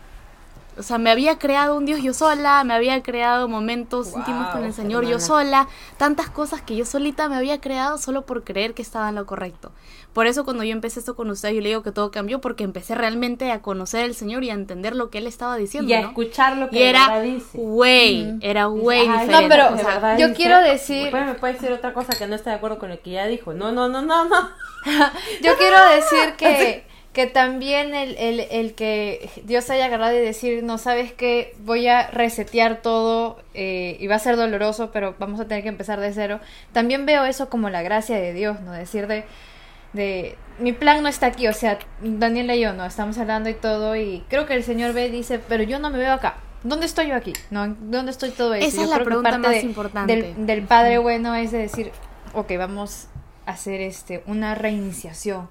o 0.79 0.83
sea, 0.83 0.99
me 0.99 1.11
había 1.11 1.39
creado 1.39 1.77
un 1.77 1.85
Dios 1.85 2.01
yo 2.03 2.15
sola, 2.15 2.63
me 2.65 2.75
había 2.75 3.03
creado 3.03 3.49
momentos 3.49 4.11
Wow, 4.13 4.21
íntimos 4.21 4.49
con 4.49 4.65
el 4.65 4.73
Señor 4.73 5.03
yo 5.05 5.17
hermana. 5.17 5.27
sola, 5.27 5.69
tantas 5.97 6.31
cosas 6.31 6.63
que 6.63 6.77
yo 6.77 6.85
solita 6.87 7.29
me 7.29 7.37
había 7.37 7.61
creado 7.61 7.99
solo 7.99 8.25
por 8.27 8.45
creer 8.45 8.75
que 8.75 8.83
estaba 8.83 9.09
en 9.09 9.15
lo 9.17 9.27
correcto. 9.27 9.73
Por 10.13 10.27
eso 10.27 10.45
cuando 10.45 10.65
yo 10.65 10.73
empecé 10.73 10.99
esto 11.01 11.15
con 11.15 11.31
ustedes, 11.31 11.55
yo 11.55 11.61
le 11.61 11.69
digo 11.69 11.83
que 11.83 11.93
todo 11.93 12.11
cambió 12.11 12.41
porque 12.41 12.65
empecé 12.65 12.95
realmente 12.95 13.53
a 13.53 13.61
conocer 13.63 14.05
al 14.05 14.15
Señor 14.15 14.43
y 14.43 14.51
a 14.51 14.55
entender 14.55 14.97
lo 14.97 15.11
que 15.11 15.19
Él 15.19 15.27
estaba 15.27 15.57
diciendo, 15.57 15.91
y 15.91 15.95
a 15.95 16.01
¿no? 16.01 16.09
escuchar 16.09 16.57
lo 16.57 16.71
que 16.71 16.79
Y 16.79 16.83
era, 16.83 17.21
dice. 17.21 17.57
güey, 17.59 18.35
era 18.41 18.65
güey 18.67 19.01
Ay, 19.01 19.09
diferente. 19.27 19.43
No, 19.43 19.49
pero, 19.49 19.75
o 19.75 19.79
sea, 19.79 20.17
yo 20.17 20.29
dice- 20.29 20.37
quiero 20.37 20.59
decir- 20.61 21.03
Después 21.05 21.27
me 21.27 21.35
puede 21.35 21.53
decir 21.55 21.73
otra 21.73 21.93
cosa 21.93 22.15
que 22.19 22.27
no 22.27 22.35
está 22.35 22.51
de 22.51 22.57
acuerdo 22.57 22.79
con 22.79 22.89
lo 22.89 23.01
que 23.01 23.11
ya 23.11 23.27
dijo. 23.27 23.53
No, 23.53 23.71
no, 23.71 23.89
no, 23.89 24.03
no, 24.03 24.25
no. 24.25 24.49
Yo 25.43 25.57
quiero 25.57 25.77
decir 25.91 26.35
que, 26.37 26.87
que 27.19 27.27
también 27.27 27.97
el, 27.97 28.17
el, 28.17 28.39
el 28.49 28.75
que 28.75 29.29
Dios 29.43 29.69
haya 29.71 29.87
agarrado 29.87 30.15
y 30.17 30.21
decir, 30.21 30.63
no 30.63 30.79
sabes 30.79 31.13
qué, 31.13 31.53
voy 31.65 31.89
a 31.89 32.07
resetear 32.13 32.81
todo 32.81 33.41
eh, 33.55 33.97
y 33.99 34.07
va 34.07 34.15
a 34.15 34.19
ser 34.21 34.37
doloroso, 34.37 34.93
pero 34.93 35.17
vamos 35.19 35.41
a 35.41 35.49
tener 35.49 35.65
que 35.65 35.69
empezar 35.69 35.99
de 35.99 36.13
cero. 36.13 36.39
También 36.73 37.07
veo 37.07 37.25
eso 37.25 37.49
como 37.51 37.71
la 37.71 37.83
gracia 37.83 38.15
de 38.15 38.33
Dios, 38.35 38.61
¿no? 38.61 38.71
Decir 38.71 39.09
de, 39.09 39.25
de 39.95 40.37
mi 40.61 40.73
plan 40.73 41.03
no 41.03 41.09
está 41.09 41.27
aquí, 41.27 41.49
o 41.49 41.53
sea, 41.53 41.81
Daniela 42.03 42.55
y 42.55 42.61
yo 42.61 42.73
no, 42.73 42.87
estamos 42.87 43.19
hablando 43.19 43.49
y 43.49 43.55
todo, 43.55 43.97
y 43.97 44.23
creo 44.29 44.47
que 44.47 44.55
el 44.55 44.63
Señor 44.63 44.93
ve 44.93 45.07
y 45.07 45.11
dice, 45.11 45.41
pero 45.41 45.65
yo 45.65 45.81
no 45.81 45.91
me 45.91 45.99
veo 45.99 46.13
acá. 46.13 46.37
¿Dónde 46.63 46.87
estoy 46.87 47.09
yo 47.09 47.17
aquí? 47.17 47.33
¿No? 47.51 47.67
¿Dónde 47.81 48.13
estoy 48.13 48.31
todo 48.31 48.55
eso? 48.55 48.65
Esa 48.69 48.77
Yo 48.77 48.83
es 48.85 48.89
la 48.91 48.95
creo 48.95 49.05
que 49.07 49.09
pregunta 49.09 49.31
parte 49.31 49.49
más 49.49 49.57
de- 49.57 49.63
importante. 49.63 50.15
Del, 50.23 50.47
del 50.47 50.63
Padre 50.63 50.99
bueno 50.99 51.35
es 51.35 51.51
de 51.51 51.59
decir, 51.59 51.91
ok, 52.33 52.53
vamos 52.59 53.09
a 53.45 53.51
hacer 53.55 53.81
este 53.81 54.23
una 54.27 54.55
reiniciación 54.55 55.49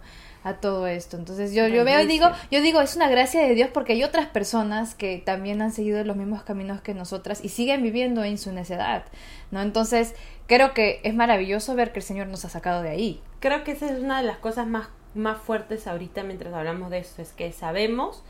a 0.47 0.59
todo 0.61 0.87
esto. 0.87 1.17
Entonces 1.17 1.53
yo, 1.53 1.67
yo 1.67 1.83
veo 1.83 2.01
y 2.01 2.07
digo, 2.07 2.27
yo 2.51 2.61
digo, 2.61 2.81
es 2.81 2.95
una 2.95 3.09
gracia 3.09 3.41
de 3.41 3.53
Dios 3.53 3.69
porque 3.73 3.93
hay 3.93 4.03
otras 4.03 4.27
personas 4.27 4.95
que 4.95 5.17
también 5.17 5.61
han 5.61 5.71
seguido 5.71 6.03
los 6.03 6.15
mismos 6.15 6.43
caminos 6.43 6.81
que 6.81 6.93
nosotras 6.93 7.43
y 7.43 7.49
siguen 7.49 7.83
viviendo 7.83 8.23
en 8.23 8.37
su 8.37 8.51
necedad, 8.51 9.05
¿no? 9.51 9.61
Entonces, 9.61 10.15
creo 10.47 10.73
que 10.73 11.01
es 11.03 11.13
maravilloso 11.13 11.75
ver 11.75 11.91
que 11.91 11.99
el 11.99 12.05
Señor 12.05 12.27
nos 12.27 12.45
ha 12.45 12.49
sacado 12.49 12.81
de 12.81 12.89
ahí. 12.89 13.21
Creo 13.39 13.63
que 13.63 13.71
esa 13.73 13.91
es 13.91 13.99
una 13.99 14.21
de 14.21 14.27
las 14.27 14.37
cosas 14.37 14.67
más, 14.67 14.89
más 15.13 15.37
fuertes 15.39 15.87
ahorita 15.87 16.23
mientras 16.23 16.53
hablamos 16.53 16.89
de 16.91 16.99
esto. 16.99 17.21
Es 17.21 17.33
que 17.33 17.51
sabemos 17.51 18.23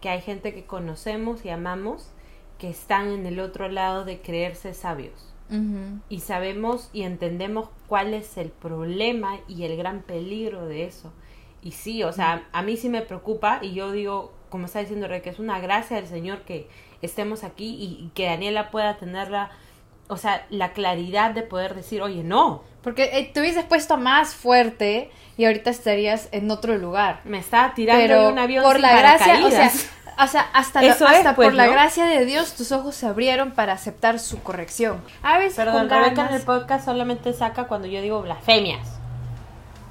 que 0.00 0.08
hay 0.08 0.20
gente 0.20 0.54
que 0.54 0.64
conocemos 0.64 1.44
y 1.44 1.50
amamos 1.50 2.10
que 2.58 2.68
están 2.68 3.10
en 3.10 3.26
el 3.26 3.40
otro 3.40 3.68
lado 3.68 4.04
de 4.04 4.20
creerse 4.20 4.74
sabios. 4.74 5.26
Y 6.08 6.20
sabemos 6.20 6.90
y 6.92 7.02
entendemos 7.02 7.70
cuál 7.88 8.14
es 8.14 8.36
el 8.36 8.50
problema 8.50 9.40
y 9.48 9.64
el 9.64 9.76
gran 9.76 10.02
peligro 10.02 10.66
de 10.66 10.84
eso. 10.84 11.12
Y 11.62 11.72
sí, 11.72 12.02
o 12.04 12.12
sea, 12.12 12.44
a 12.52 12.62
mí 12.62 12.76
sí 12.76 12.88
me 12.88 13.02
preocupa 13.02 13.58
y 13.62 13.74
yo 13.74 13.92
digo, 13.92 14.32
como 14.48 14.66
está 14.66 14.78
diciendo 14.80 15.06
Rey, 15.08 15.20
que 15.20 15.30
es 15.30 15.38
una 15.38 15.60
gracia 15.60 15.96
del 15.96 16.06
Señor 16.06 16.40
que 16.42 16.68
estemos 17.02 17.44
aquí 17.44 17.66
y, 17.74 18.04
y 18.04 18.10
que 18.14 18.26
Daniela 18.26 18.70
pueda 18.70 18.96
tener 18.96 19.30
la, 19.30 19.50
o 20.08 20.16
sea, 20.16 20.46
la 20.50 20.72
claridad 20.72 21.32
de 21.32 21.42
poder 21.42 21.74
decir, 21.74 22.00
oye, 22.02 22.22
no, 22.24 22.62
Porque 22.82 23.10
eh, 23.12 23.30
te 23.32 23.40
hubieses 23.40 23.64
puesto 23.64 23.96
más 23.98 24.34
fuerte 24.34 25.10
y 25.36 25.44
ahorita 25.44 25.68
estarías 25.70 26.28
en 26.32 26.50
otro 26.50 26.76
lugar. 26.78 27.20
me 27.24 27.38
está 27.38 27.72
tirando 27.74 28.02
Pero 28.02 28.20
de 28.22 28.32
un 28.32 28.38
avión 28.38 28.64
por 28.64 28.74
sin 28.74 28.82
la 28.82 28.96
gracia, 28.98 29.46
o 29.46 29.50
sea, 29.50 29.70
o 30.22 30.26
sea, 30.26 30.40
hasta, 30.52 30.80
lo- 30.82 30.88
Eso 30.88 31.06
es, 31.06 31.16
hasta 31.18 31.34
pues, 31.34 31.48
por 31.48 31.54
la 31.54 31.66
gracia 31.66 32.06
de 32.06 32.24
Dios 32.26 32.54
tus 32.54 32.72
ojos 32.72 32.94
se 32.94 33.06
abrieron 33.06 33.52
para 33.52 33.72
aceptar 33.74 34.18
su 34.18 34.42
corrección. 34.42 35.02
A 35.22 35.38
veces 35.38 35.56
Perdón, 35.56 35.88
con 35.88 35.90
Rebeca 35.90 36.08
en 36.08 36.14
ganas- 36.16 36.40
el 36.40 36.42
podcast 36.46 36.84
solamente 36.86 37.32
saca 37.34 37.64
cuando 37.64 37.86
yo 37.86 38.00
digo 38.02 38.20
blasfemias. 38.22 38.99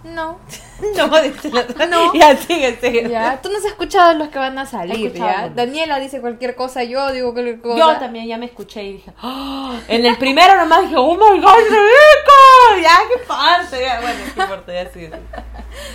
No. 0.03 0.39
No, 0.95 1.21
dice 1.21 1.51
la 1.51 1.59
otra. 1.59 1.85
No. 1.87 2.13
Ya, 2.13 2.37
sigue, 2.37 2.77
sigue. 2.79 3.09
Ya, 3.09 3.41
tú 3.41 3.49
no 3.49 3.57
has 3.57 3.65
escuchado 3.65 4.13
los 4.13 4.29
que 4.29 4.39
van 4.39 4.57
a 4.57 4.65
salir, 4.65 5.11
¿ya? 5.11 5.49
Daniela 5.53 5.99
dice 5.99 6.21
cualquier 6.21 6.55
cosa, 6.55 6.83
yo 6.85 7.11
digo 7.11 7.33
cualquier 7.33 7.59
cosa. 7.59 7.77
Yo 7.77 7.99
también 7.99 8.25
ya 8.25 8.37
me 8.37 8.45
escuché 8.45 8.81
y 8.83 8.93
dije, 8.93 9.11
"Ah". 9.21 9.77
en 9.89 10.05
el 10.05 10.17
primero 10.17 10.55
nomás 10.55 10.83
dije, 10.83 10.95
oh 10.97 11.13
my 11.15 11.41
god, 11.41 11.53
Rebeca, 11.69 12.81
ya, 12.81 12.97
qué 13.09 13.25
parte, 13.27 13.81
ya, 13.81 13.99
bueno, 13.99 14.19
qué 14.33 14.39
importa, 14.41 14.73
ya 14.73 14.89
sigue. 14.89 15.11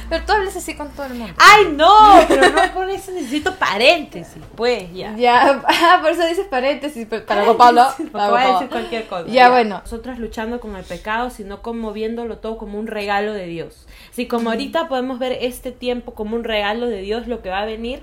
Pero 0.08 0.24
tú 0.24 0.32
hablas 0.32 0.56
así 0.56 0.74
con 0.74 0.88
todo 0.90 1.06
el 1.06 1.14
mundo. 1.14 1.34
Ay, 1.38 1.72
no, 1.74 2.20
pero 2.28 2.50
no 2.50 2.72
por 2.72 2.90
eso 2.90 3.12
necesito 3.12 3.54
paréntesis, 3.56 4.42
pues, 4.54 4.92
ya. 4.92 5.14
Ya, 5.16 5.62
ah, 5.68 5.98
por 6.02 6.10
eso 6.10 6.26
dices 6.26 6.46
paréntesis, 6.46 7.06
pero 7.08 7.24
para 7.24 7.44
Pablo. 7.56 7.86
Porque 7.96 8.10
voy 8.12 8.42
a 8.42 8.52
decir 8.52 8.68
cualquier 8.68 9.06
cosa. 9.06 9.26
Ya, 9.28 9.50
bueno. 9.50 9.80
Nosotros 9.80 10.18
luchando 10.18 10.60
con 10.60 10.76
el 10.76 10.84
pecado, 10.84 11.30
sino 11.30 11.62
como 11.62 11.92
viéndolo 11.92 12.38
todo 12.38 12.58
como 12.58 12.78
un 12.78 12.86
regalo 12.86 13.32
de 13.32 13.46
Dios. 13.46 13.86
Así 14.10 14.26
como 14.26 14.50
ahorita 14.50 14.88
podemos 14.88 15.18
ver 15.18 15.38
este 15.40 15.72
tiempo 15.72 16.14
como 16.14 16.36
un 16.36 16.44
regalo 16.44 16.86
de 16.86 17.00
Dios, 17.00 17.26
lo 17.26 17.42
que 17.42 17.50
va 17.50 17.60
a 17.60 17.66
venir, 17.66 18.02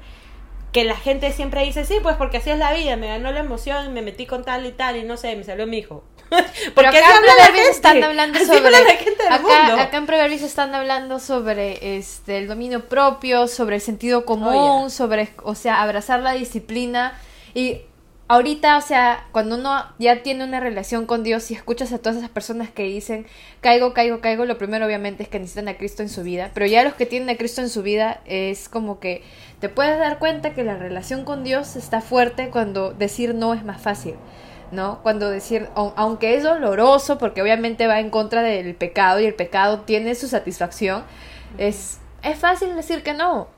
que 0.72 0.84
la 0.86 0.96
gente 0.96 1.32
siempre 1.34 1.64
dice, 1.64 1.84
sí, 1.86 1.98
pues 2.02 2.16
porque 2.16 2.38
así 2.38 2.50
es 2.50 2.58
la 2.58 2.74
vida, 2.74 2.96
me 2.96 3.08
ganó 3.08 3.32
la 3.32 3.42
emoción 3.42 3.94
me 3.94 4.02
metí 4.02 4.26
con 4.26 4.44
tal 4.46 4.66
y 4.66 4.72
tal 4.72 4.96
y 4.98 5.04
no 5.04 5.18
sé, 5.18 5.36
me 5.36 5.44
salió 5.44 5.68
mi 5.68 5.80
hijo. 5.80 6.04
Porque 6.76 6.88
acá 6.88 7.00
en 7.18 7.24
Proverbios 7.26 7.68
están 7.68 8.02
hablando 8.02 8.38
Así 8.38 8.46
sobre. 8.48 8.60
habla 8.60 8.80
la 8.80 8.92
gente 8.94 9.22
del 9.22 9.34
acá, 9.34 9.42
mundo. 9.42 9.82
acá 9.84 9.98
en 9.98 10.06
Proverbios 10.06 10.42
están 10.44 10.74
hablando 10.74 11.20
sobre 11.20 11.98
este 11.98 12.38
el 12.38 12.48
dominio 12.48 12.88
propio, 12.88 13.50
sobre 13.50 13.76
el 13.76 13.82
sentido 13.82 14.24
común, 14.24 14.54
Oh, 14.56 14.80
yeah. 14.84 14.90
sobre, 14.90 15.30
o 15.44 15.56
sea, 15.56 15.82
abrazar 15.82 16.22
la 16.22 16.32
disciplina. 16.32 17.20
Y 17.54 17.82
ahorita, 18.34 18.78
o 18.78 18.82
sea, 18.82 19.26
cuando 19.32 19.58
uno 19.58 19.84
ya 20.00 20.24
tiene 20.24 20.44
una 20.44 20.60
relación 20.60 21.06
con 21.06 21.24
Dios 21.24 21.52
y 21.52 21.54
escuchas 21.54 21.92
a 21.92 21.98
todas 21.98 22.18
esas 22.18 22.30
personas 22.30 22.70
que 22.70 22.84
dicen 22.84 23.26
caigo, 23.60 23.94
caigo, 23.94 24.22
caigo, 24.22 24.46
lo 24.46 24.58
primero 24.58 24.86
obviamente 24.86 25.24
es 25.24 25.30
que 25.30 25.40
necesitan 25.40 25.68
a 25.68 25.78
Cristo 25.78 26.02
en 26.02 26.10
su 26.10 26.24
vida. 26.24 26.52
Pero 26.54 26.66
ya 26.66 26.84
los 26.84 26.94
que 26.94 27.06
tienen 27.06 27.30
a 27.30 27.38
Cristo 27.38 27.62
en 27.62 27.70
su 27.70 27.84
vida 27.84 28.22
es 28.26 28.70
como 28.70 29.00
que 29.00 29.24
te 29.60 29.70
puedes 29.70 30.00
dar 30.00 30.18
cuenta 30.20 30.54
que 30.54 30.64
la 30.64 30.78
relación 30.78 31.26
con 31.26 31.44
Dios 31.44 31.76
está 31.76 32.02
fuerte 32.02 32.50
cuando 32.50 32.94
decir 32.94 33.36
no 33.36 33.54
es 33.54 33.64
más 33.66 33.82
fácil. 33.82 34.16
¿no? 34.72 35.00
Cuando 35.04 35.30
decir, 35.30 35.68
au- 35.76 35.92
aunque 35.98 36.36
es 36.36 36.44
doloroso, 36.44 37.18
porque 37.18 37.42
obviamente 37.42 37.88
va 37.88 38.00
en 38.00 38.10
contra 38.10 38.42
del 38.42 38.74
pecado 38.76 39.20
y 39.20 39.26
el 39.26 39.34
pecado 39.34 39.82
tiene 39.82 40.16
su 40.16 40.30
satisfacción, 40.30 41.04
es, 41.58 42.00
es 42.24 42.38
fácil 42.40 42.74
decir 42.78 43.04
que 43.04 43.14
no. 43.14 43.50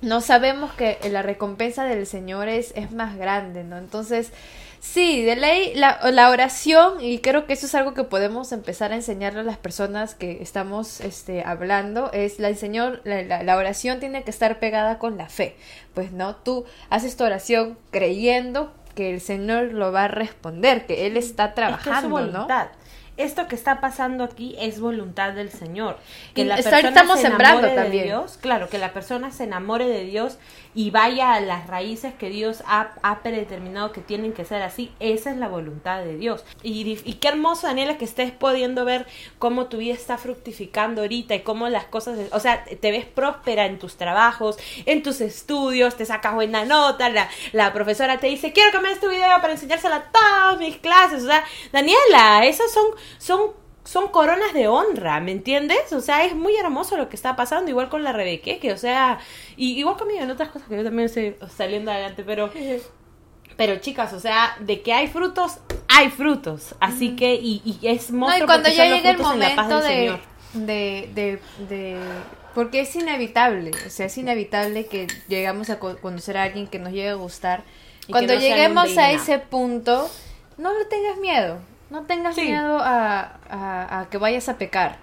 No 0.00 0.20
sabemos 0.20 0.72
que 0.72 0.98
la 1.10 1.22
recompensa 1.22 1.84
del 1.84 2.06
Señor 2.06 2.48
es, 2.48 2.72
es 2.76 2.92
más 2.92 3.16
grande, 3.16 3.64
¿no? 3.64 3.78
Entonces, 3.78 4.32
sí, 4.80 5.24
de 5.24 5.34
ley, 5.34 5.72
la, 5.74 5.98
la 6.12 6.30
oración, 6.30 7.00
y 7.00 7.18
creo 7.18 7.46
que 7.46 7.54
eso 7.54 7.66
es 7.66 7.74
algo 7.74 7.94
que 7.94 8.04
podemos 8.04 8.52
empezar 8.52 8.92
a 8.92 8.94
enseñarle 8.94 9.40
a 9.40 9.42
las 9.42 9.56
personas 9.58 10.14
que 10.14 10.40
estamos 10.40 11.00
este, 11.00 11.42
hablando, 11.42 12.12
es 12.12 12.38
la, 12.38 12.48
el 12.48 12.56
Señor, 12.56 13.00
la, 13.04 13.22
la- 13.42 13.56
oración 13.56 13.98
tiene 13.98 14.22
que 14.22 14.30
estar 14.30 14.60
pegada 14.60 14.98
con 15.00 15.16
la 15.18 15.28
fe. 15.28 15.56
Pues, 15.94 16.12
¿no? 16.12 16.36
Tú 16.36 16.64
haces 16.90 17.16
tu 17.16 17.24
oración 17.24 17.76
creyendo 17.90 18.72
que 18.94 19.12
el 19.12 19.20
Señor 19.20 19.72
lo 19.72 19.90
va 19.90 20.04
a 20.04 20.08
responder, 20.08 20.86
que 20.86 21.06
Él 21.06 21.16
está 21.16 21.46
Es 21.46 21.50
que 21.54 21.60
es 21.60 22.00
su 22.00 22.08
trabajando, 22.08 22.08
¿no? 22.32 22.46
Esto 23.18 23.48
que 23.48 23.56
está 23.56 23.80
pasando 23.80 24.24
aquí 24.24 24.56
es 24.58 24.80
voluntad 24.80 25.32
del 25.32 25.50
Señor. 25.50 25.98
Que 26.34 26.42
Y 26.42 26.44
la 26.44 26.56
persona 26.56 26.88
estamos 26.88 27.16
se 27.16 27.26
sembrando 27.26 27.66
enamore 27.66 27.76
de 27.76 27.82
también. 27.82 28.04
Dios, 28.04 28.38
claro, 28.40 28.68
que 28.68 28.78
la 28.78 28.92
persona 28.92 29.30
se 29.32 29.44
enamore 29.44 29.86
de 29.88 30.04
Dios 30.04 30.38
y 30.74 30.90
vaya 30.90 31.34
a 31.34 31.40
las 31.40 31.66
raíces 31.66 32.14
que 32.14 32.30
Dios 32.30 32.62
ha, 32.66 32.92
ha 33.02 33.22
predeterminado 33.22 33.92
que 33.92 34.00
tienen 34.00 34.32
que 34.32 34.44
ser 34.44 34.62
así. 34.62 34.92
Esa 35.00 35.30
es 35.30 35.36
la 35.36 35.48
voluntad 35.48 36.04
de 36.04 36.16
Dios. 36.16 36.44
Y, 36.62 36.98
y 37.04 37.14
qué 37.14 37.28
hermoso, 37.28 37.66
Daniela, 37.66 37.98
que 37.98 38.04
estés 38.04 38.32
pudiendo 38.32 38.84
ver 38.84 39.06
cómo 39.38 39.66
tu 39.66 39.78
vida 39.78 39.94
está 39.94 40.18
fructificando 40.18 41.02
ahorita 41.02 41.34
y 41.34 41.40
cómo 41.40 41.68
las 41.68 41.84
cosas, 41.84 42.18
o 42.32 42.40
sea, 42.40 42.64
te 42.64 42.90
ves 42.90 43.04
próspera 43.04 43.66
en 43.66 43.78
tus 43.78 43.96
trabajos, 43.96 44.58
en 44.86 45.02
tus 45.02 45.20
estudios, 45.20 45.96
te 45.96 46.04
sacas 46.04 46.34
buena 46.34 46.64
nota, 46.64 47.08
la, 47.08 47.28
la 47.52 47.72
profesora 47.72 48.18
te 48.18 48.26
dice, 48.28 48.52
quiero 48.52 48.72
que 48.72 48.80
me 48.80 48.90
des 48.90 49.00
tu 49.00 49.08
video 49.08 49.40
para 49.40 49.52
enseñárselo 49.52 49.94
a 49.94 50.04
todas 50.04 50.58
mis 50.58 50.76
clases. 50.76 51.22
O 51.22 51.26
sea, 51.26 51.44
Daniela, 51.72 52.44
esas 52.44 52.70
son, 52.70 52.86
son 53.18 53.67
son 53.88 54.08
coronas 54.08 54.52
de 54.52 54.68
honra, 54.68 55.18
¿me 55.20 55.32
entiendes? 55.32 55.94
O 55.94 56.02
sea, 56.02 56.22
es 56.26 56.34
muy 56.34 56.54
hermoso 56.56 56.98
lo 56.98 57.08
que 57.08 57.16
está 57.16 57.36
pasando, 57.36 57.70
igual 57.70 57.88
con 57.88 58.04
la 58.04 58.12
Rebeque, 58.12 58.58
que 58.58 58.70
o 58.74 58.76
sea, 58.76 59.18
y 59.56 59.78
igual 59.78 59.96
conmigo 59.96 60.20
en 60.20 60.30
otras 60.30 60.50
cosas 60.50 60.68
que 60.68 60.76
yo 60.76 60.84
también 60.84 61.06
estoy 61.06 61.34
saliendo 61.56 61.90
adelante, 61.90 62.22
pero 62.22 62.50
pero 63.56 63.76
chicas, 63.78 64.12
o 64.12 64.20
sea, 64.20 64.56
de 64.60 64.82
que 64.82 64.92
hay 64.92 65.06
frutos, 65.06 65.58
hay 65.88 66.10
frutos, 66.10 66.74
así 66.80 67.16
que 67.16 67.34
y, 67.34 67.62
y 67.64 67.88
es 67.88 68.10
No, 68.10 68.18
monstruo 68.26 68.44
y 68.44 68.46
cuando 68.46 68.68
ya 68.68 68.84
llegue 68.84 69.10
el 69.10 69.18
momento 69.18 69.80
de, 69.80 70.20
de, 70.52 71.10
de, 71.14 71.40
de- 71.68 71.98
Porque 72.54 72.80
es 72.80 72.94
inevitable, 72.94 73.70
o 73.86 73.90
sea, 73.90 74.06
es 74.06 74.18
inevitable 74.18 74.86
que 74.86 75.06
llegamos 75.28 75.70
a 75.70 75.78
co- 75.78 75.96
conocer 75.96 76.36
a 76.36 76.42
alguien 76.44 76.66
que 76.66 76.78
nos 76.78 76.92
llegue 76.92 77.08
a 77.08 77.14
gustar. 77.14 77.64
Y 78.06 78.12
Cuando 78.12 78.34
no 78.34 78.40
lleguemos 78.40 78.96
a 78.98 79.10
ese 79.12 79.38
punto, 79.38 80.08
no 80.58 80.76
le 80.78 80.84
tengas 80.84 81.16
miedo. 81.18 81.58
No 81.90 82.02
tengas 82.02 82.34
Sí. 82.34 82.42
miedo 82.42 82.78
a, 82.78 83.32
a- 83.50 84.00
a 84.00 84.08
que 84.10 84.18
vayas 84.18 84.48
a 84.48 84.58
pecar. 84.58 84.96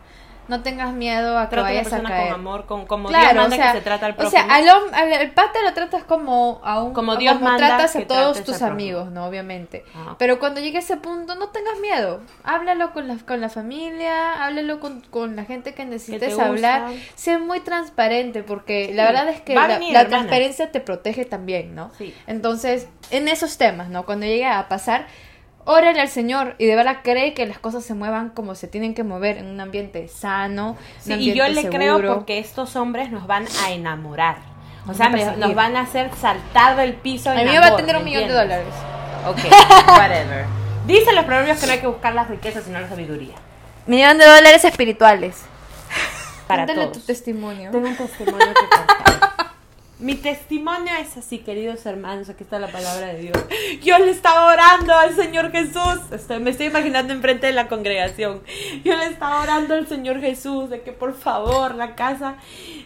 No 0.48 0.62
tengas 0.62 0.94
miedo 0.94 1.39
a 1.39 1.50
que 1.50 1.56
Trata 1.56 1.70
a 1.70 1.72
la 1.74 1.80
vayas 1.82 1.92
a 1.94 2.04
caer. 2.04 2.27
con 2.27 2.34
amor, 2.39 2.65
con, 2.68 2.86
como 2.86 3.10
Claro, 3.10 3.24
Dios 3.32 3.36
manda 3.50 3.56
o 3.56 3.58
sea, 3.58 3.72
que 3.72 3.77
se 3.80 3.84
trata 3.84 4.06
al 4.06 4.12
o 4.12 4.15
prójimo. 4.15 4.30
sea, 4.46 4.56
al, 4.56 4.70
al, 4.94 5.13
al 5.13 5.32
pata 5.32 5.60
lo 5.63 5.74
tratas 5.74 6.04
como 6.04 6.62
a 6.63 6.84
un 6.84 6.94
Como 6.94 7.15
Dios 7.15 7.42
manda 7.42 7.58
tratas 7.77 7.96
a 7.96 8.01
todos 8.06 8.44
tus 8.44 8.62
amigos, 8.62 9.10
¿no? 9.10 9.25
Obviamente. 9.25 9.84
Ah. 9.96 10.13
Pero 10.20 10.38
cuando 10.38 10.62
llegue 10.62 10.77
a 10.77 10.82
ese 10.82 10.98
punto, 10.98 11.34
no 11.34 11.50
tengas 11.50 11.80
miedo. 11.80 12.22
Háblalo 12.44 12.94
con 12.94 13.08
la, 13.08 13.18
con 13.25 13.42
la 13.42 13.50
familia, 13.50 14.46
háblalo 14.46 14.80
con, 14.80 15.01
con 15.01 15.36
la 15.36 15.46
gente 15.46 15.74
que 15.74 15.84
necesites 15.84 16.38
hablar. 16.38 16.92
Sé 17.15 17.39
muy 17.39 17.62
transparente, 17.62 18.44
porque 18.44 18.89
Sí, 18.89 18.94
la 18.94 19.06
verdad 19.06 19.30
es 19.30 19.42
que 19.42 19.56
va 19.56 19.68
la, 19.68 19.80
venir, 19.80 19.94
la 19.94 20.08
transparencia 20.08 20.72
te 20.72 20.80
protege 20.80 21.25
también, 21.25 21.74
¿no? 21.74 21.89
Sí. 21.98 22.13
Entonces, 22.27 22.88
en 23.10 23.27
esos 23.30 23.58
temas, 23.58 23.89
¿no? 23.89 24.06
Cuando 24.06 24.27
llegue 24.27 24.46
a 24.46 24.68
pasar, 24.70 25.08
órale 25.65 26.00
al 26.00 26.07
Señor 26.07 26.55
y 26.57 26.65
de 26.65 26.75
verdad 26.75 27.00
cree 27.03 27.34
que 27.34 27.45
las 27.45 27.60
cosas 27.60 27.84
se 27.84 27.93
muevan 27.93 28.29
como 28.29 28.55
se 28.55 28.67
tienen 28.67 28.93
que 28.93 29.03
mover 29.03 29.38
en 29.38 29.48
un 29.48 29.60
ambiente 29.60 30.07
sano. 30.07 30.77
Sí, 31.00 31.13
un 31.13 31.19
y 31.19 31.34
yo 31.34 31.43
le 31.43 31.50
ambiente 31.50 31.69
creo 31.69 32.15
porque 32.15 32.39
estos 32.39 32.75
hombres 32.75 33.12
nos 33.12 33.27
van 33.27 33.45
a 33.63 33.72
enamorar. 33.72 34.38
O 34.88 34.93
sea, 34.93 35.10
nos 35.10 35.55
van 35.55 35.75
a 35.75 35.81
hacer 35.81 36.12
saltar 36.22 36.75
del 36.77 36.93
piso. 36.93 37.31
A 37.31 37.36
mí 37.36 37.45
me 37.45 37.60
va 37.60 37.67
a 37.67 37.75
tener 37.75 37.95
un 37.98 38.03
¿me 38.03 38.12
millón 38.12 38.27
de 38.27 38.34
dólares. 38.34 38.74
Ok, 39.27 39.39
whatever. 39.89 40.45
Dicen 40.86 41.15
los 41.15 41.25
proverbios 41.25 41.60
que 41.60 41.65
no 41.65 41.72
hay 41.72 41.79
que 41.79 41.88
buscar 41.88 42.13
las 42.13 42.29
riquezas, 42.29 42.63
sino 42.63 42.79
la 42.79 42.88
sabiduría. 42.88 43.34
Millón 43.88 44.19
de 44.19 44.25
dólares 44.25 44.63
espirituales. 44.63 45.41
Para 46.48 46.65
Cuéntale 46.65 46.88
todos. 46.88 47.01
tu 47.01 47.07
testimonio. 47.07 47.72
Tengo 47.72 47.88
un 47.88 47.95
testimonio 47.98 48.48
que 48.53 48.77
contar. 48.77 49.14
Mi 50.06 50.14
testimonio 50.14 50.94
es 51.02 51.18
así, 51.18 51.40
queridos 51.40 51.84
hermanos, 51.88 52.30
aquí 52.30 52.44
está 52.44 52.60
la 52.60 52.68
palabra 52.68 53.08
de 53.08 53.22
Dios. 53.22 53.38
Yo 53.82 53.98
le 53.98 54.12
estaba 54.12 54.54
orando 54.54 54.94
al 54.94 55.16
Señor 55.16 55.52
Jesús. 55.52 56.00
Estoy- 56.12 56.38
me 56.40 56.52
estoy 56.52 56.68
imaginando 56.68 57.12
enfrente 57.12 57.48
de 57.48 57.54
la 57.54 57.68
congregación. 57.68 58.44
Yo 58.84 58.96
le 58.96 59.06
estaba 59.08 59.42
orando 59.42 59.74
al 59.74 59.88
Señor 59.88 60.20
Jesús 60.22 60.70
de 60.70 60.82
que 60.84 60.92
por 60.92 61.16
favor 61.16 61.74
la 61.74 61.96
casa 61.96 62.36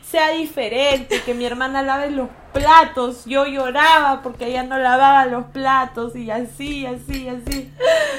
sea 0.09 0.29
diferente, 0.29 1.21
que 1.21 1.33
mi 1.33 1.45
hermana 1.45 1.83
lave 1.83 2.09
los 2.09 2.29
platos. 2.51 3.25
Yo 3.25 3.45
lloraba 3.45 4.21
porque 4.23 4.47
ella 4.47 4.63
no 4.63 4.77
lavaba 4.77 5.25
los 5.25 5.45
platos 5.45 6.15
y 6.15 6.31
así, 6.31 6.85
así, 6.85 7.29
así. 7.29 7.71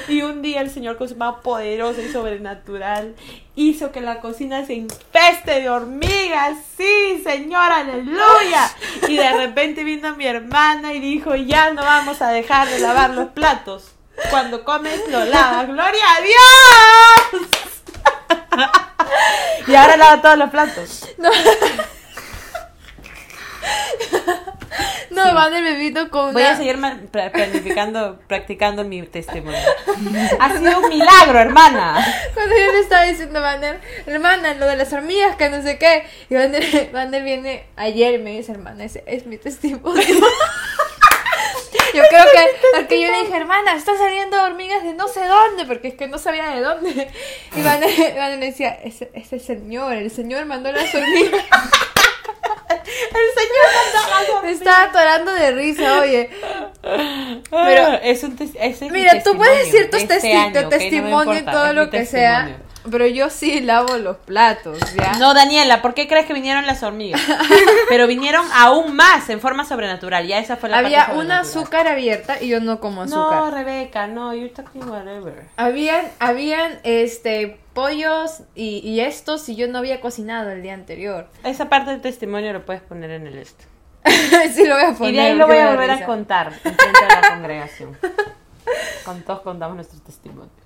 Y 0.07 0.21
un 0.21 0.41
día 0.41 0.61
el 0.61 0.69
Señor 0.69 0.97
con 0.97 1.09
su 1.09 1.17
mano 1.17 1.41
poderosa 1.41 2.01
y 2.01 2.09
sobrenatural 2.09 3.15
hizo 3.55 3.91
que 3.91 3.99
la 3.99 4.21
cocina 4.21 4.65
se 4.65 4.75
infeste 4.75 5.61
de 5.61 5.69
hormigas. 5.69 6.57
Sí, 6.77 7.21
Señor, 7.23 7.71
aleluya. 7.71 8.71
Y 9.07 9.17
de 9.17 9.33
repente 9.33 9.83
vino 9.83 10.15
mi 10.15 10.25
hermana 10.25 10.93
y 10.93 10.99
dijo, 10.99 11.35
ya 11.35 11.73
no 11.73 11.83
vamos 11.83 12.21
a 12.21 12.29
dejar 12.29 12.69
de 12.69 12.79
lavar 12.79 13.11
los 13.11 13.29
platos. 13.29 13.91
Cuando 14.29 14.63
comes 14.63 15.01
lo 15.09 15.25
lavas. 15.25 15.67
¡Gloria 15.67 16.05
a 16.17 16.21
Dios! 17.31 17.49
y 19.67 19.75
ahora 19.75 19.97
lava 19.97 20.21
todos 20.21 20.37
los 20.37 20.49
platos. 20.49 21.07
No, 25.09 25.33
Vander 25.33 25.61
me 25.61 25.73
vino 25.75 26.09
con 26.09 26.31
Voy 26.33 26.41
una- 26.41 26.51
a 26.53 26.55
seguir 26.57 26.79
planificando, 27.31 28.19
practicando 28.27 28.83
mi 28.85 29.03
testimonio. 29.03 29.59
Ha 30.39 30.57
sido 30.57 30.79
un 30.79 30.87
milagro, 30.89 31.37
hermana. 31.37 31.97
Cuando 32.33 32.55
yo 32.55 32.71
le 32.71 32.79
estaba 32.79 33.03
diciendo 33.03 33.39
a 33.39 33.41
Vander, 33.41 33.81
hermana, 34.07 34.53
lo 34.53 34.65
de 34.67 34.77
las 34.77 34.91
hormigas, 34.93 35.35
que 35.35 35.49
no 35.49 35.61
sé 35.61 35.77
qué. 35.77 36.05
Y 36.29 36.35
Vander, 36.35 36.89
Vander 36.93 37.23
viene 37.23 37.65
ayer 37.75 38.15
y 38.15 38.17
me 38.19 38.31
dice, 38.31 38.53
hermana, 38.53 38.85
ese 38.85 39.03
es 39.05 39.25
mi 39.25 39.37
testimonio. 39.37 40.01
Yo 41.93 42.03
creo 42.09 42.23
que, 42.33 42.77
porque 42.77 43.01
yo 43.01 43.11
le 43.11 43.23
dije, 43.23 43.35
hermana, 43.35 43.75
está 43.75 43.97
saliendo 43.97 44.41
hormigas 44.43 44.83
de 44.83 44.93
no 44.93 45.07
sé 45.07 45.25
dónde, 45.25 45.65
porque 45.65 45.89
es 45.89 45.95
que 45.95 46.07
no 46.07 46.17
sabía 46.17 46.47
de 46.47 46.61
dónde. 46.61 47.09
Y 47.55 47.61
Vander 47.61 48.39
me 48.39 48.45
decía, 48.45 48.69
ese, 48.83 49.11
ese 49.13 49.39
señor, 49.39 49.93
el 49.93 50.09
señor 50.11 50.45
mandó 50.45 50.71
las 50.71 50.93
hormigas. 50.93 51.43
El 52.71 53.27
señor 53.35 54.21
mandó 54.25 54.41
Me 54.43 54.51
estaba 54.51 54.83
atorando 54.83 55.33
de 55.33 55.51
risa, 55.51 55.99
oye. 55.99 56.29
Pero 56.81 57.99
es 58.01 58.23
un 58.23 58.37
ese 58.41 58.69
es 58.69 58.81
mi 58.81 58.89
Mira, 58.91 59.21
tú 59.21 59.35
puedes 59.35 59.65
decir 59.65 59.89
de 59.89 59.97
este 59.97 60.19
testi- 60.19 60.33
año, 60.35 60.53
tu. 60.53 60.61
No 60.63 60.69
testimonio 60.69 61.33
y 61.33 61.37
importa, 61.39 61.51
todo 61.51 61.67
es 61.67 61.75
lo 61.75 61.89
que 61.89 62.05
sea. 62.05 62.57
Pero 62.89 63.05
yo 63.05 63.29
sí 63.29 63.61
lavo 63.61 63.97
los 63.97 64.17
platos, 64.17 64.79
¿ya? 64.95 65.13
No, 65.19 65.33
Daniela, 65.33 65.81
¿por 65.81 65.93
qué 65.93 66.07
crees 66.07 66.25
que 66.25 66.33
vinieron 66.33 66.65
las 66.65 66.81
hormigas? 66.83 67.21
Pero 67.89 68.07
vinieron 68.07 68.45
aún 68.53 68.95
más 68.95 69.29
en 69.29 69.39
forma 69.39 69.65
sobrenatural. 69.65 70.25
Ya 70.25 70.39
esa 70.39 70.57
fue 70.57 70.69
la 70.69 70.79
Había 70.79 71.07
parte 71.07 71.19
una 71.19 71.39
azúcar 71.41 71.87
abierta 71.87 72.41
y 72.41 72.47
yo 72.47 72.59
no 72.59 72.79
como 72.79 73.05
No, 73.05 73.29
azúcar. 73.29 73.53
Rebeca, 73.53 74.07
no, 74.07 74.33
you're 74.33 74.49
talking 74.49 74.83
whatever. 74.89 75.47
Habían, 75.57 76.07
habían, 76.19 76.79
este, 76.83 77.59
pollos 77.73 78.41
y, 78.55 78.79
y 78.79 79.01
estos 79.01 79.47
y 79.49 79.55
yo 79.55 79.67
no 79.67 79.77
había 79.77 80.01
cocinado 80.01 80.49
el 80.51 80.61
día 80.61 80.73
anterior. 80.73 81.27
Esa 81.43 81.69
parte 81.69 81.91
del 81.91 82.01
testimonio 82.01 82.53
lo 82.53 82.65
puedes 82.65 82.81
poner 82.81 83.11
en 83.11 83.27
el 83.27 83.37
esto. 83.37 83.65
sí 84.53 84.65
lo 84.65 84.75
voy 84.75 84.85
a 84.85 84.93
poner. 84.93 85.13
Y 85.13 85.17
de 85.17 85.21
ahí 85.21 85.35
lo 85.35 85.47
voy 85.47 85.57
a 85.57 85.71
volver 85.71 85.91
a 85.91 86.05
contar 86.05 86.47
en 86.63 86.75
frente 86.75 87.05
a 87.09 87.21
la 87.21 87.29
congregación. 87.29 87.97
Cuando 89.03 89.25
todos 89.25 89.41
contamos 89.41 89.75
nuestros 89.75 90.01
testimonios. 90.03 90.60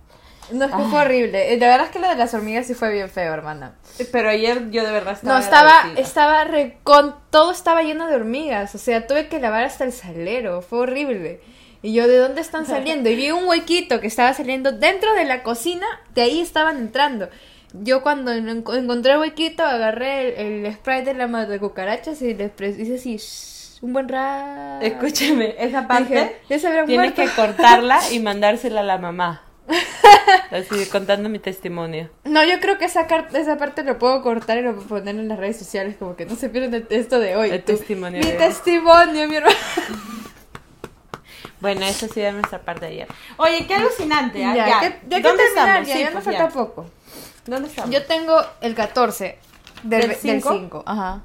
No, 0.51 0.65
es 0.65 0.71
que 0.71 0.83
fue 0.83 1.01
horrible. 1.01 1.53
Eh, 1.53 1.57
De 1.57 1.65
verdad 1.65 1.85
es 1.87 1.91
que 1.91 1.99
lo 1.99 2.07
de 2.07 2.15
las 2.15 2.33
hormigas 2.33 2.67
sí 2.67 2.73
fue 2.73 2.91
bien 2.91 3.09
feo, 3.09 3.33
hermana. 3.33 3.75
Pero 4.11 4.29
ayer 4.29 4.69
yo 4.71 4.83
de 4.85 4.91
verdad 4.91 5.13
estaba. 5.13 5.33
No, 5.33 5.43
estaba, 5.43 5.69
agradecida. 5.79 6.01
estaba 6.07 6.43
re- 6.43 6.77
con, 6.83 7.15
todo 7.29 7.51
estaba 7.51 7.81
lleno 7.83 8.07
de 8.07 8.15
hormigas, 8.15 8.75
o 8.75 8.77
sea, 8.77 9.07
tuve 9.07 9.27
que 9.27 9.39
lavar 9.39 9.63
hasta 9.63 9.83
el 9.83 9.91
salero, 9.91 10.61
fue 10.61 10.79
horrible. 10.79 11.41
Y 11.81 11.93
yo, 11.93 12.07
¿de 12.07 12.17
dónde 12.17 12.41
están 12.41 12.65
saliendo? 12.65 13.09
Y 13.09 13.15
vi 13.15 13.31
un 13.31 13.45
huequito 13.47 13.99
que 13.99 14.07
estaba 14.07 14.33
saliendo 14.33 14.71
dentro 14.71 15.13
de 15.13 15.25
la 15.25 15.43
cocina, 15.43 15.85
de 16.15 16.23
ahí 16.23 16.41
estaban 16.41 16.77
entrando. 16.77 17.29
Yo 17.73 18.01
cuando 18.01 18.31
en- 18.31 18.47
encontré 18.49 19.11
el 19.13 19.19
huequito, 19.19 19.63
agarré 19.63 20.41
el, 20.41 20.65
el 20.65 20.73
spray 20.73 21.03
de 21.03 21.13
la 21.13 21.27
de 21.45 21.59
cucarachas 21.59 22.21
y 22.21 22.33
les 22.33 22.51
hice 22.79 22.95
así, 22.95 23.17
shh, 23.17 23.83
un 23.83 23.93
buen 23.93 24.07
rato. 24.07 24.83
Escúchame, 24.85 25.55
esa 25.59 25.87
parte 25.87 26.09
Dije, 26.13 26.41
tienes 26.47 26.87
muerto. 27.13 27.21
que 27.21 27.27
cortarla 27.29 27.99
y 28.11 28.19
mandársela 28.19 28.79
a 28.79 28.83
la 28.83 28.97
mamá. 28.97 29.43
Así, 30.51 30.85
contando 30.91 31.27
mi 31.29 31.39
testimonio. 31.39 32.09
No, 32.23 32.43
yo 32.43 32.59
creo 32.59 32.77
que 32.77 32.85
esa, 32.85 33.07
esa 33.33 33.57
parte 33.57 33.83
lo 33.83 33.97
puedo 33.97 34.21
cortar 34.21 34.57
y 34.57 34.61
lo 34.61 34.73
puedo 34.75 34.87
poner 34.87 35.15
en 35.15 35.27
las 35.27 35.37
redes 35.39 35.57
sociales, 35.57 35.95
como 35.97 36.15
que 36.15 36.25
no 36.25 36.35
se 36.35 36.49
pierdan 36.49 36.73
el 36.73 36.87
esto 36.89 37.19
de 37.19 37.35
hoy. 37.35 37.49
El 37.49 37.63
testimonio 37.63 38.19
Mi 38.21 38.31
de 38.31 38.37
testimonio, 38.37 39.27
mi 39.27 39.35
hermano. 39.37 39.55
Bueno, 41.61 41.85
eso 41.85 42.07
sí 42.07 42.21
de 42.21 42.31
nuestra 42.31 42.59
parte 42.61 42.85
de 42.85 42.91
ayer. 42.91 43.07
Oye, 43.37 43.65
qué 43.65 43.75
alucinante. 43.75 44.43
¿ah? 44.45 44.55
Ya, 44.55 44.67
Ya, 44.67 44.79
que- 44.81 44.99
ya 45.07 45.17
que 45.17 45.23
¿Dónde 45.23 45.43
terminar, 45.43 45.67
estamos? 45.81 45.87
ya, 45.87 45.93
Sí, 45.93 45.99
ya 45.99 46.05
nos 46.05 46.13
pues 46.23 46.25
falta 46.25 46.47
ya. 46.49 46.53
poco. 46.53 46.85
¿Dónde 47.45 47.69
estamos? 47.69 47.91
Yo 47.91 48.05
tengo 48.05 48.41
el 48.61 48.75
14 48.75 49.39
del, 49.83 49.99
¿Del 50.01 50.09
del 50.09 50.17
cinco? 50.19 50.53
5. 50.53 50.83
Ajá. 50.85 51.23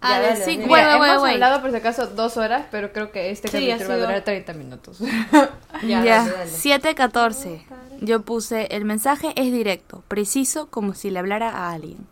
Ah, 0.00 0.20
dale, 0.20 0.36
cinco. 0.44 0.68
dale. 0.74 0.96
Güey, 0.98 1.08
hemos 1.08 1.18
güey. 1.20 1.32
hablado 1.34 1.60
por 1.62 1.70
si 1.70 1.76
acaso 1.76 2.06
dos 2.08 2.36
horas, 2.36 2.66
pero 2.70 2.92
creo 2.92 3.10
que 3.10 3.30
este 3.30 3.48
Sí, 3.48 3.68
capítulo 3.68 3.88
va 3.88 3.94
a 3.94 3.98
durar 3.98 4.20
30 4.24 4.52
minutos. 4.52 4.98
Ya, 5.82 6.02
Ya, 6.04 6.18
dale, 6.18 6.30
dale. 6.32 6.50
714. 6.50 7.66
Yo 8.00 8.22
puse, 8.22 8.66
el 8.76 8.84
mensaje 8.84 9.32
es 9.36 9.52
directo, 9.52 10.02
preciso, 10.08 10.68
como 10.70 10.94
si 10.94 11.10
le 11.10 11.18
hablara 11.18 11.50
a 11.50 11.72
alguien. 11.72 12.06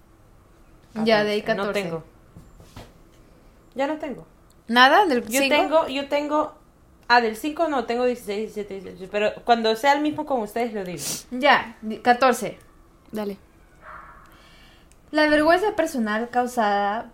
ya, 1.04 1.24
de 1.24 1.32
ahí 1.32 1.42
14. 1.42 1.66
No 1.66 1.72
tengo. 1.72 2.04
Ya 3.74 3.86
no 3.86 3.96
tengo. 3.98 4.26
¿Nada? 4.68 5.04
¿Del 5.06 5.22
Yo 5.28 5.40
5? 5.40 5.48
tengo, 5.54 5.88
yo 5.88 6.08
tengo. 6.08 6.54
Ah, 7.08 7.20
del 7.20 7.36
5 7.36 7.68
no, 7.68 7.84
tengo 7.84 8.04
16, 8.06 8.54
17, 8.54 8.80
18. 8.90 9.08
Pero 9.12 9.32
cuando 9.44 9.74
sea 9.76 9.92
el 9.92 10.00
mismo 10.00 10.24
con 10.26 10.40
ustedes 10.40 10.72
lo 10.72 10.84
digo. 10.84 11.02
Ya, 11.32 11.76
di- 11.82 11.98
14. 11.98 12.58
Dale. 13.12 13.36
La 15.10 15.28
vergüenza 15.28 15.76
personal 15.76 16.28
causada 16.30 17.10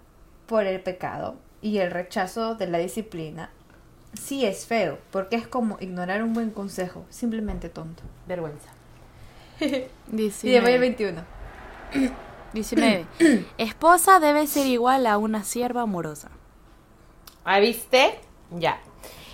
por 0.51 0.67
el 0.67 0.81
pecado 0.81 1.37
y 1.63 1.79
el 1.79 1.93
rechazo 1.93 2.57
de 2.57 2.67
la 2.67 2.79
disciplina 2.79 3.51
sí 4.15 4.45
es 4.45 4.67
feo, 4.67 4.99
porque 5.13 5.37
es 5.37 5.47
como 5.47 5.77
ignorar 5.79 6.25
un 6.25 6.35
buen 6.35 6.51
consejo, 6.51 7.07
simplemente 7.09 7.69
tonto. 7.69 8.03
Vergüenza. 8.27 8.69
Y 9.61 9.69
de 9.69 9.85
el 9.85 10.17
19. 10.17 10.79
21. 10.79 11.23
19. 12.53 13.07
Esposa 13.59 14.19
debe 14.19 14.49
ser 14.49 14.67
igual 14.67 15.07
a 15.07 15.19
una 15.19 15.45
sierva 15.45 15.83
amorosa. 15.83 16.31
¿Ah, 17.45 17.61
viste? 17.61 18.19
Ya. 18.51 18.81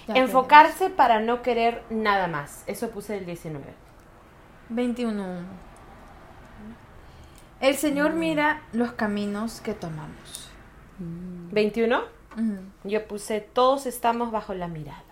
Ya, 0.09 0.17
Enfocarse 0.17 0.91
para 0.91 1.21
no 1.21 1.41
querer 1.41 1.83
nada 1.89 2.27
más. 2.27 2.63
Eso 2.67 2.91
puse 2.91 3.17
el 3.17 3.25
19. 3.25 3.65
21. 4.69 5.25
El 7.63 7.77
Señor 7.77 8.13
mira 8.13 8.61
los 8.75 8.93
caminos 8.93 9.63
que 9.63 9.73
tomamos. 9.73 10.46
21. 10.99 11.99
Ujú. 11.99 12.59
Yo 12.85 13.07
puse 13.07 13.41
todos 13.41 13.87
estamos 13.87 14.31
bajo 14.31 14.55
la 14.55 14.69
mirada. 14.69 15.03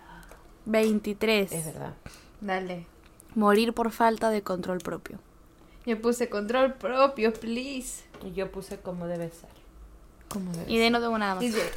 23. 0.65 1.51
Es 1.51 1.65
verdad. 1.65 1.93
Dale. 2.41 2.85
Morir 3.35 3.73
por 3.73 3.91
falta 3.91 4.29
de 4.29 4.41
control 4.41 4.79
propio. 4.79 5.19
Yo 5.85 6.01
puse 6.01 6.29
control 6.29 6.73
propio, 6.73 7.33
please. 7.33 8.03
Y 8.23 8.33
yo 8.33 8.51
puse 8.51 8.77
como 8.79 9.07
debe 9.07 9.29
ser. 9.29 9.49
¿Cómo 10.29 10.51
debe 10.51 10.71
Y 10.71 10.77
de 10.77 10.85
ahí 10.85 10.89
no 10.89 10.99
tengo 10.99 11.17
nada 11.17 11.35
más. 11.35 11.43
Y, 11.43 11.49
de- 11.49 11.71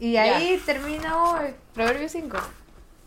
y 0.00 0.16
ahí 0.16 0.60
terminó 0.64 1.38
el 1.40 1.54
Proverbio 1.74 2.08
5. 2.08 2.36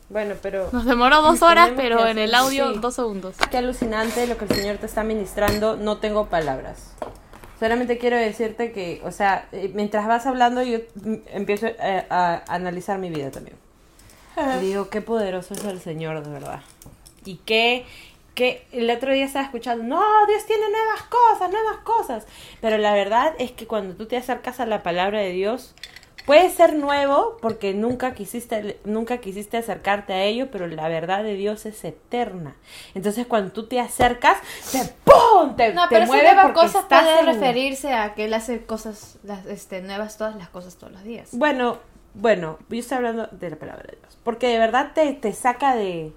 Bueno, 0.08 0.36
pero 0.42 0.70
Nos 0.72 0.86
demoró 0.86 1.22
dos 1.24 1.42
horas, 1.42 1.72
pero 1.76 2.06
en 2.08 2.20
el 2.20 2.36
audio 2.36 2.72
sí. 2.74 2.80
dos 2.80 2.94
segundos. 2.94 3.36
qué 3.50 3.58
alucinante 3.58 4.28
lo 4.28 4.38
que 4.38 4.46
el 4.46 4.52
Señor 4.52 4.78
te 4.78 4.86
está 4.86 5.04
ministrando. 5.04 5.76
No 5.78 5.98
tengo 5.98 6.28
palabras. 6.28 6.96
Solamente 7.60 7.98
quiero 7.98 8.18
decirte 8.18 8.72
que, 8.72 9.02
o 9.04 9.12
sea, 9.12 9.48
eh, 9.52 9.72
mientras 9.74 10.08
vas 10.08 10.26
hablando, 10.26 10.62
yo 10.62 10.80
empiezo 11.28 11.68
eh, 11.68 12.06
a 12.10 12.44
analizar 12.48 13.00
mi 13.00 13.10
vida 13.10 13.32
también. 13.32 13.58
Digo, 14.60 14.90
qué 14.90 15.02
poderoso 15.02 15.54
es 15.54 15.64
el 15.64 15.80
Señor, 15.80 16.22
de 16.24 16.30
verdad. 16.30 16.62
Y 17.24 17.38
qué, 17.46 17.86
que 18.34 18.66
el 18.74 18.90
otro 18.90 19.14
día 19.14 19.26
estaba 19.26 19.46
escuchando, 19.46 19.84
no, 19.86 20.04
Dios 20.28 20.46
tiene 20.46 20.64
nuevas 20.70 21.04
cosas, 21.04 21.52
nuevas 21.52 21.78
cosas. 21.78 22.26
Pero 22.60 22.78
la 22.78 22.94
verdad 22.94 23.34
es 23.40 23.52
que 23.52 23.66
cuando 23.66 23.96
tú 23.96 24.08
te 24.08 24.18
acercas 24.18 24.60
a 24.60 24.66
la 24.66 24.84
palabra 24.84 25.20
de 25.22 25.32
Dios, 25.32 25.74
puede 26.26 26.50
ser 26.50 26.74
nuevo 26.76 27.38
porque 27.42 27.74
nunca 27.74 28.14
quisiste, 28.14 28.80
nunca 28.84 29.18
quisiste 29.20 29.58
acercarte 29.58 30.14
a 30.14 30.24
ello, 30.24 30.50
pero 30.52 30.68
la 30.68 30.88
verdad 30.90 31.24
de 31.24 31.36
Dios 31.36 31.66
es 31.66 31.84
eterna. 31.84 32.56
Entonces 32.94 33.28
cuando 33.28 33.52
tú 33.52 33.68
te 33.68 33.80
acercas, 33.80 34.38
te 34.72 34.80
¡pum! 35.04 35.56
Te, 35.56 35.74
No, 35.74 35.88
te 35.88 35.96
pero 35.96 36.08
mueve 36.08 36.24
nueva 36.26 36.42
porque 36.44 36.60
cosa 36.62 36.80
estás 36.80 37.04
puede 37.04 37.20
en- 37.20 37.26
referirse 37.28 37.94
a 37.94 38.14
que 38.14 38.26
él 38.26 38.34
hace 38.34 38.66
cosas 38.66 39.18
las, 39.24 39.46
este, 39.46 39.82
nuevas, 39.82 40.18
todas 40.18 40.36
las 40.36 40.50
cosas 40.50 40.76
todos 40.76 40.94
los 40.94 41.04
días. 41.04 41.30
Bueno, 41.34 41.78
bueno, 42.14 42.58
yo 42.70 42.80
estoy 42.80 42.98
hablando 42.98 43.28
de 43.32 43.50
la 43.50 43.56
palabra 43.58 43.84
de 43.92 43.98
Dios. 44.02 44.18
Porque 44.24 44.48
de 44.48 44.58
verdad 44.58 44.92
te, 44.96 45.14
te 45.14 45.34
saca 45.34 45.76
de. 45.76 46.14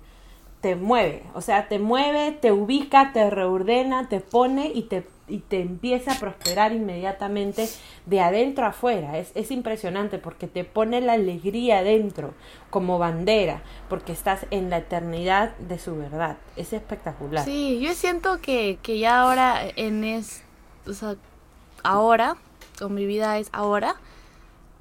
Te 0.60 0.74
mueve. 0.74 1.22
O 1.34 1.40
sea, 1.40 1.68
te 1.68 1.78
mueve, 1.78 2.32
te 2.32 2.50
ubica, 2.50 3.12
te 3.12 3.30
reordena, 3.30 4.08
te 4.08 4.18
pone 4.20 4.72
y 4.74 4.82
te, 4.82 5.06
y 5.28 5.38
te 5.38 5.60
empieza 5.60 6.12
a 6.12 6.18
prosperar 6.18 6.72
inmediatamente 6.72 7.68
de 8.06 8.20
adentro 8.20 8.64
a 8.64 8.68
afuera. 8.68 9.18
Es, 9.18 9.32
es 9.34 9.50
impresionante 9.50 10.18
porque 10.18 10.46
te 10.46 10.64
pone 10.64 11.00
la 11.00 11.14
alegría 11.14 11.78
adentro 11.78 12.34
como 12.70 12.98
bandera. 12.98 13.62
Porque 13.88 14.12
estás 14.12 14.46
en 14.50 14.70
la 14.70 14.78
eternidad 14.78 15.56
de 15.58 15.78
su 15.78 15.96
verdad. 15.96 16.36
Es 16.56 16.72
espectacular. 16.72 17.44
Sí, 17.44 17.80
yo 17.80 17.94
siento 17.94 18.40
que, 18.40 18.78
que 18.82 18.98
ya 18.98 19.20
ahora 19.20 19.60
en 19.76 20.04
es, 20.04 20.42
o 20.86 20.92
sea, 20.92 21.16
ahora, 21.82 22.36
con 22.78 22.94
mi 22.94 23.06
vida 23.06 23.38
es 23.38 23.48
ahora. 23.52 23.96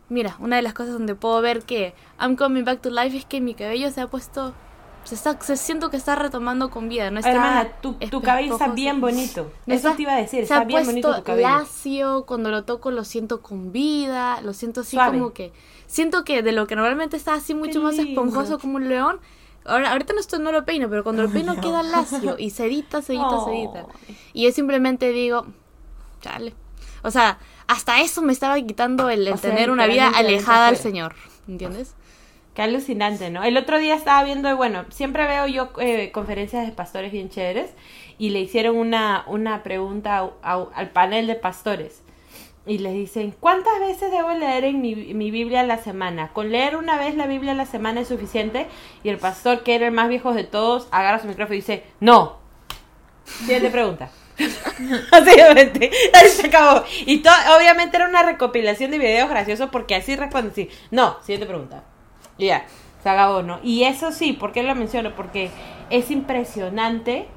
Mira, 0.09 0.37
una 0.39 0.55
de 0.55 0.61
las 0.61 0.73
cosas 0.73 0.93
donde 0.93 1.15
puedo 1.15 1.41
ver 1.41 1.63
que 1.63 1.93
I'm 2.19 2.35
coming 2.35 2.63
back 2.63 2.81
to 2.81 2.89
life 2.89 3.17
es 3.17 3.25
que 3.25 3.41
mi 3.41 3.53
cabello 3.53 3.91
se 3.91 4.01
ha 4.01 4.07
puesto, 4.07 4.53
se 5.07 5.15
está, 5.15 5.39
se 5.41 5.57
siento 5.57 5.89
que 5.89 5.97
está 5.97 6.15
retomando 6.15 6.69
con 6.69 6.89
vida, 6.89 7.09
no 7.09 7.19
está. 7.19 7.31
Hermana, 7.31 7.67
tu, 7.81 7.93
tu 7.93 8.21
cabello 8.21 8.53
está 8.53 8.67
bien 8.67 9.01
bonito. 9.01 9.51
Eso 9.65 9.93
te 9.93 10.01
iba 10.03 10.13
a 10.13 10.17
decir, 10.17 10.39
se 10.39 10.43
está 10.43 10.57
ha 10.57 10.63
bien 10.65 10.83
puesto 10.83 10.91
bonito 10.91 11.15
tu 11.15 11.23
cabello. 11.23 11.47
lacio, 11.47 12.25
cuando 12.25 12.51
lo 12.51 12.63
toco 12.65 12.91
lo 12.91 13.03
siento 13.03 13.41
con 13.41 13.71
vida, 13.71 14.41
lo 14.41 14.53
siento 14.53 14.81
así 14.81 14.97
Suave. 14.97 15.17
como 15.17 15.33
que 15.33 15.53
siento 15.87 16.23
que 16.23 16.43
de 16.43 16.51
lo 16.51 16.67
que 16.67 16.75
normalmente 16.75 17.17
está 17.17 17.33
así 17.33 17.55
mucho 17.55 17.81
más 17.81 17.97
esponjoso 17.97 18.59
como 18.59 18.75
un 18.75 18.89
león. 18.89 19.19
Ahora, 19.65 19.91
ahorita 19.91 20.13
no, 20.13 20.19
estoy, 20.21 20.39
no 20.39 20.51
lo 20.51 20.63
peino, 20.63 20.89
pero 20.89 21.03
cuando 21.03 21.23
lo 21.23 21.29
peino 21.33 21.59
queda 21.59 21.83
lacio 21.83 22.35
y 22.37 22.51
sedita, 22.51 23.01
sedita, 23.01 23.27
Oh. 23.29 23.45
sedita. 23.49 23.85
Y 24.33 24.43
yo 24.45 24.51
simplemente 24.51 25.11
digo, 25.11 25.45
chale. 26.21 26.53
O 27.03 27.11
sea, 27.11 27.37
hasta 27.67 28.01
eso 28.01 28.21
me 28.21 28.33
estaba 28.33 28.55
quitando 28.61 29.09
el, 29.09 29.27
el 29.27 29.33
O 29.33 29.37
sea, 29.37 29.49
tener 29.51 29.69
una 29.71 29.87
vida 29.87 30.09
alejada 30.09 30.67
al 30.67 30.77
Señor, 30.77 31.15
¿entiendes? 31.47 31.95
Qué 32.57 32.63
alucinante, 32.63 33.29
¿no? 33.29 33.43
El 33.43 33.55
otro 33.55 33.77
día 33.77 33.93
estaba 33.93 34.23
viendo, 34.23 34.57
bueno, 34.57 34.85
siempre 34.89 35.27
veo 35.27 35.45
yo 35.45 35.69
eh, 35.79 36.09
conferencias 36.11 36.65
de 36.65 36.71
pastores 36.71 37.11
bien 37.11 37.29
chéveres 37.29 37.69
y 38.17 38.31
le 38.31 38.39
hicieron 38.39 38.77
una, 38.77 39.23
una 39.27 39.61
pregunta 39.61 40.31
al 40.41 40.89
panel 40.89 41.27
de 41.27 41.35
pastores. 41.35 42.01
Y 42.65 42.79
les 42.79 42.93
dicen, 42.95 43.35
¿cuántas 43.39 43.79
veces 43.79 44.09
debo 44.09 44.31
leer 44.31 44.63
en 44.63 44.81
mi, 44.81 44.95
mi 44.95 45.29
Biblia 45.29 45.59
a 45.59 45.65
la 45.65 45.77
semana? 45.77 46.29
¿Con 46.33 46.51
leer 46.51 46.75
una 46.77 46.97
vez 46.97 47.13
la 47.13 47.27
Biblia 47.27 47.51
a 47.51 47.55
la 47.55 47.67
semana 47.67 48.01
es 48.01 48.07
suficiente? 48.07 48.65
Y 49.03 49.09
el 49.09 49.19
pastor, 49.19 49.61
que 49.61 49.75
era 49.75 49.85
el 49.85 49.93
más 49.93 50.09
viejo 50.09 50.33
de 50.33 50.43
todos, 50.43 50.87
agarra 50.89 51.19
su 51.19 51.27
micrófono 51.27 51.53
y 51.53 51.57
dice, 51.59 51.83
no. 51.99 52.37
Siguiente 53.23 53.69
pregunta. 53.69 54.09
Básicamente, 55.11 55.91
ahí 56.11 56.27
se 56.29 56.47
acabó. 56.47 56.83
Y 57.05 57.19
to- 57.21 57.29
obviamente 57.55 57.97
era 57.97 58.07
una 58.09 58.23
recopilación 58.23 58.89
de 58.89 58.97
videos 58.97 59.29
graciosos 59.29 59.69
porque 59.69 59.93
así 59.93 60.15
responden, 60.15 60.55
sí. 60.55 60.69
No, 60.89 61.17
siguiente 61.21 61.45
pregunta. 61.45 61.83
Ya, 62.37 62.65
se 63.01 63.09
acabó, 63.09 63.41
¿no? 63.41 63.59
Y 63.63 63.83
eso 63.83 64.11
sí, 64.11 64.33
¿por 64.33 64.51
qué 64.51 64.63
lo 64.63 64.75
menciono? 64.75 65.15
Porque 65.15 65.49
es 65.89 66.11
impresionante 66.11 67.27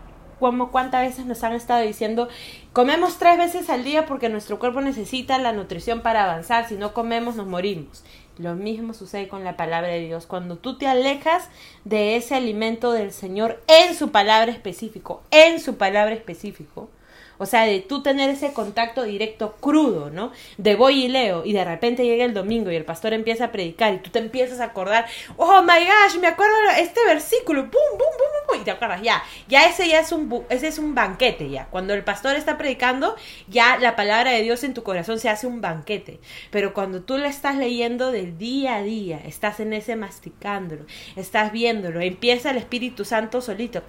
como 0.40 0.70
cuántas 0.70 1.02
veces 1.02 1.26
nos 1.26 1.44
han 1.44 1.52
estado 1.52 1.82
diciendo, 1.82 2.28
comemos 2.72 3.18
tres 3.18 3.36
veces 3.36 3.68
al 3.68 3.84
día 3.84 4.06
porque 4.06 4.30
nuestro 4.30 4.58
cuerpo 4.58 4.80
necesita 4.80 5.38
la 5.38 5.52
nutrición 5.52 6.00
para 6.00 6.24
avanzar, 6.24 6.66
si 6.66 6.76
no 6.76 6.94
comemos 6.94 7.36
nos 7.36 7.46
morimos. 7.46 8.02
Lo 8.38 8.54
mismo 8.54 8.94
sucede 8.94 9.28
con 9.28 9.44
la 9.44 9.58
palabra 9.58 9.88
de 9.88 10.00
Dios. 10.00 10.26
Cuando 10.26 10.56
tú 10.56 10.78
te 10.78 10.86
alejas 10.86 11.50
de 11.84 12.16
ese 12.16 12.34
alimento 12.34 12.92
del 12.92 13.12
Señor 13.12 13.62
en 13.68 13.94
su 13.94 14.10
palabra 14.10 14.50
específico, 14.50 15.22
en 15.30 15.60
su 15.60 15.76
palabra 15.76 16.14
específico, 16.14 16.88
o 17.38 17.46
sea, 17.46 17.64
de 17.64 17.80
tú 17.80 18.02
tener 18.02 18.28
ese 18.28 18.52
contacto 18.52 19.04
directo 19.04 19.56
crudo, 19.60 20.10
¿no? 20.10 20.30
De 20.58 20.76
voy 20.76 21.06
y 21.06 21.08
leo 21.08 21.42
y 21.44 21.54
de 21.54 21.64
repente 21.64 22.04
llega 22.04 22.26
el 22.26 22.34
domingo 22.34 22.70
y 22.70 22.76
el 22.76 22.84
pastor 22.84 23.14
empieza 23.14 23.46
a 23.46 23.52
predicar 23.52 23.94
y 23.94 23.98
tú 23.98 24.10
te 24.10 24.18
empiezas 24.18 24.60
a 24.60 24.64
acordar, 24.64 25.06
oh 25.38 25.62
my 25.62 25.86
gosh, 25.86 26.20
me 26.20 26.26
acuerdo 26.26 26.54
este 26.76 27.00
versículo, 27.06 27.62
pum, 27.62 27.80
pum, 27.92 27.98
pum, 27.98 28.46
pum, 28.46 28.60
y 28.60 28.64
te 28.64 28.70
acuerdas, 28.70 29.00
ya, 29.00 29.22
ya 29.48 29.66
ese 29.66 29.88
ya 29.88 30.00
es 30.00 30.12
un, 30.12 30.44
ese 30.50 30.68
es 30.68 30.78
un 30.78 30.94
banquete 30.94 31.48
ya. 31.48 31.66
Cuando 31.70 31.94
el 31.94 32.04
pastor 32.04 32.36
está 32.36 32.58
predicando, 32.58 33.16
ya 33.48 33.78
la 33.78 33.96
palabra 33.96 34.32
de 34.32 34.42
Dios 34.42 34.62
en 34.62 34.74
tu 34.74 34.82
corazón 34.82 35.18
se 35.18 35.30
hace 35.30 35.46
un 35.46 35.62
banquete. 35.62 36.20
Pero 36.50 36.74
cuando 36.74 37.02
tú 37.02 37.16
la 37.16 37.28
estás 37.28 37.56
leyendo 37.56 38.12
del 38.12 38.36
día 38.36 38.76
a 38.76 38.82
día, 38.82 39.18
estás 39.24 39.60
en 39.60 39.72
ese 39.72 39.96
masticándolo, 39.96 40.84
estás 41.16 41.52
viéndolo, 41.52 42.02
empieza 42.02 42.50
el 42.50 42.58
Espíritu 42.58 43.06
Santo 43.06 43.40
solito 43.40 43.82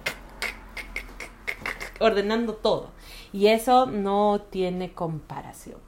ordenando 2.00 2.54
todo. 2.54 2.92
Y 3.32 3.46
eso 3.48 3.86
no 3.86 4.40
tiene 4.50 4.92
comparación. 4.92 5.78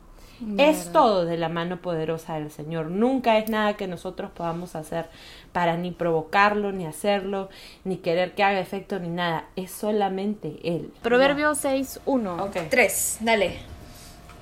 Es 0.59 0.93
todo 0.93 1.25
de 1.25 1.37
la 1.37 1.49
mano 1.49 1.81
poderosa 1.81 2.35
del 2.35 2.51
Señor. 2.51 2.91
Nunca 2.91 3.39
es 3.39 3.49
nada 3.49 3.75
que 3.75 3.87
nosotros 3.87 4.31
podamos 4.33 4.75
hacer 4.75 5.09
para 5.53 5.77
ni 5.77 5.91
provocarlo, 5.91 6.73
ni 6.73 6.87
hacerlo, 6.87 7.49
ni 7.85 7.97
querer 7.99 8.35
que 8.35 8.43
haga 8.43 8.59
efecto, 8.59 8.99
ni 8.99 9.09
nada. 9.09 9.47
Es 9.57 9.71
solamente 9.71 10.59
Él. 10.65 10.93
Proverbio 11.03 11.55
6, 11.55 12.01
1. 12.05 12.45
Ok. 12.45 12.57
Tres, 12.69 13.19
dale. 13.21 13.59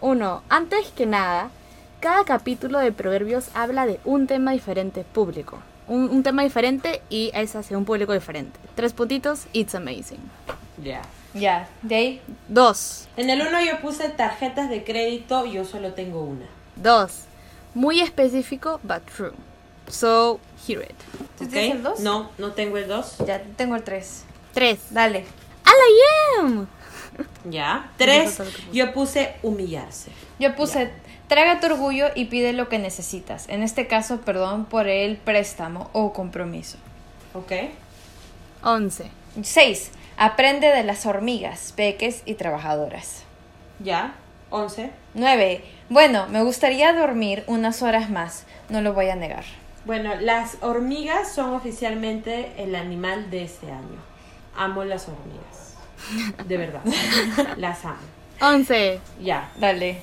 1. 0.01 0.43
Antes 0.49 0.89
que 0.89 1.07
nada, 1.07 1.51
cada 2.01 2.25
capítulo 2.25 2.79
de 2.79 2.91
Proverbios 2.91 3.51
habla 3.55 3.87
de 3.87 4.01
un 4.05 4.27
tema 4.27 4.53
diferente 4.53 5.05
público. 5.05 5.59
Un, 5.89 6.11
un 6.11 6.23
tema 6.23 6.43
diferente 6.43 7.03
y 7.11 7.31
es 7.35 7.55
hacia 7.55 7.77
un 7.77 7.85
público 7.85 8.13
diferente. 8.13 8.59
Tres 8.75 8.93
puntitos, 8.93 9.47
it's 9.53 9.75
amazing. 9.75 10.21
Ya. 10.83 11.03
Ya, 11.35 11.69
de 11.83 11.95
ahí. 11.95 12.21
2. 12.49 13.09
En 13.17 13.31
el 13.31 13.41
uno 13.41 13.61
yo 13.65 13.81
puse 13.81 14.09
tarjetas 14.11 14.69
de 14.69 14.85
crédito, 14.85 15.47
yo 15.47 15.65
solo 15.65 15.93
tengo 15.95 16.23
una. 16.23 16.47
2. 16.77 17.13
Muy 17.75 18.01
específico, 18.01 18.81
but 18.83 19.03
true. 19.17 19.33
So, 19.89 20.41
hear 20.67 20.83
it. 20.83 20.97
¿Tú 21.39 21.45
¿Ok? 21.45 21.51
tienes 21.51 21.77
el 21.77 21.83
dos? 21.83 22.01
No, 22.01 22.31
no 22.39 22.53
tengo 22.53 22.77
el 22.79 22.87
2. 22.89 23.19
Ya 23.27 23.43
tengo 23.57 23.77
el 23.77 23.83
tres. 23.83 24.25
3. 24.55 24.79
Dale. 24.91 25.25
¡A 25.65 25.71
la 25.71 26.43
yam! 26.43 26.67
Ya. 27.51 27.91
Eso 27.99 28.05
3, 28.05 28.33
fue 28.35 28.45
lo 28.47 28.51
que 28.53 28.57
puse. 28.63 28.77
yo 28.79 28.93
puse 28.93 29.35
humillarse. 29.43 30.11
Yo 30.39 30.55
puse, 30.57 30.91
traga 31.29 31.61
tu 31.61 31.67
orgullo 31.67 32.07
y 32.15 32.27
pide 32.27 32.53
lo 32.53 32.69
que 32.69 32.79
necesitas. 32.79 33.49
En 33.49 33.63
este 33.63 33.87
caso, 33.87 34.21
perdón 34.21 34.65
por 34.65 34.87
el 34.89 35.17
préstamo 35.17 35.91
o 35.93 36.13
compromiso. 36.13 36.79
¿Ok? 37.35 37.53
11. 38.63 39.11
6. 39.43 39.91
Aprende 40.17 40.69
de 40.69 40.85
las 40.85 41.07
hormigas, 41.07 41.73
peques 41.77 42.23
y 42.25 42.35
trabajadoras. 42.35 43.25
Ya. 43.79 44.15
11. 44.51 44.91
9. 45.15 45.65
Bueno, 45.89 46.27
me 46.29 46.43
gustaría 46.43 46.93
dormir 46.93 47.43
unas 47.47 47.83
horas 47.83 48.11
más. 48.11 48.45
No 48.69 48.83
lo 48.83 48.93
voy 48.93 49.09
a 49.09 49.17
negar. 49.17 49.45
Bueno, 49.85 50.15
las 50.21 50.59
hormigas 50.61 51.33
son 51.33 51.55
oficialmente 51.55 52.53
el 52.59 52.77
animal 52.77 53.31
de 53.31 53.45
este 53.45 53.73
año. 53.73 53.99
Amo 54.57 54.85
las 54.85 55.09
hormigas. 55.09 55.75
De 56.47 56.57
verdad. 56.57 56.83
las 57.57 57.85
amo. 57.85 57.97
11. 58.41 59.01
Ya. 59.21 59.51
Dale. 59.59 60.03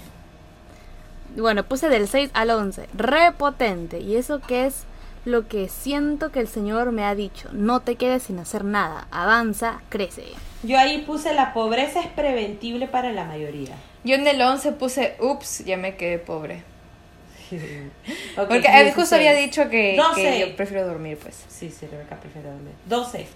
Bueno, 1.36 1.64
puse 1.64 1.88
del 1.88 2.08
6 2.08 2.32
al 2.34 2.50
11. 2.50 2.90
Repotente. 2.94 4.00
¿Y 4.00 4.16
eso 4.16 4.42
qué 4.42 4.66
es? 4.66 4.86
Lo 5.30 5.48
que 5.48 5.70
siento 5.70 6.32
que 6.32 6.40
el 6.40 6.48
Señor 6.48 6.92
me 6.92 7.04
ha 7.04 7.14
dicho. 7.14 7.50
No 7.52 7.82
te 7.82 7.98
quedes 7.98 8.24
sin 8.24 8.40
hacer 8.40 8.64
nada. 8.66 9.08
Avanza, 9.12 9.80
crece. 9.90 10.24
Yo 10.64 10.80
ahí 10.80 11.04
puse 11.06 11.36
la 11.36 11.54
pobreza 11.54 12.00
es 12.00 12.08
preventible 12.08 12.88
para 12.88 13.12
la 13.12 13.26
mayoría. 13.26 13.76
Yo 14.04 14.16
en 14.16 14.26
el 14.26 14.42
11 14.42 14.72
puse, 14.72 15.18
ups, 15.20 15.64
ya 15.66 15.78
me 15.78 15.96
quedé 15.98 16.18
pobre. 16.18 16.64
Ok, 18.38 18.48
Porque 18.48 18.68
él 18.70 18.86
16. 18.86 18.96
justo 18.96 19.16
había 19.16 19.34
dicho 19.34 19.64
que, 19.70 19.96
que 19.96 19.98
12. 19.98 20.40
yo 20.40 20.56
prefiero 20.56 20.88
dormir, 20.88 21.20
pues. 21.22 21.44
Sí, 21.48 21.70
sí, 21.70 21.86
Rebeca 21.86 22.16
prefiero 22.16 22.52
dormir. 22.52 22.74
12. 22.86 23.28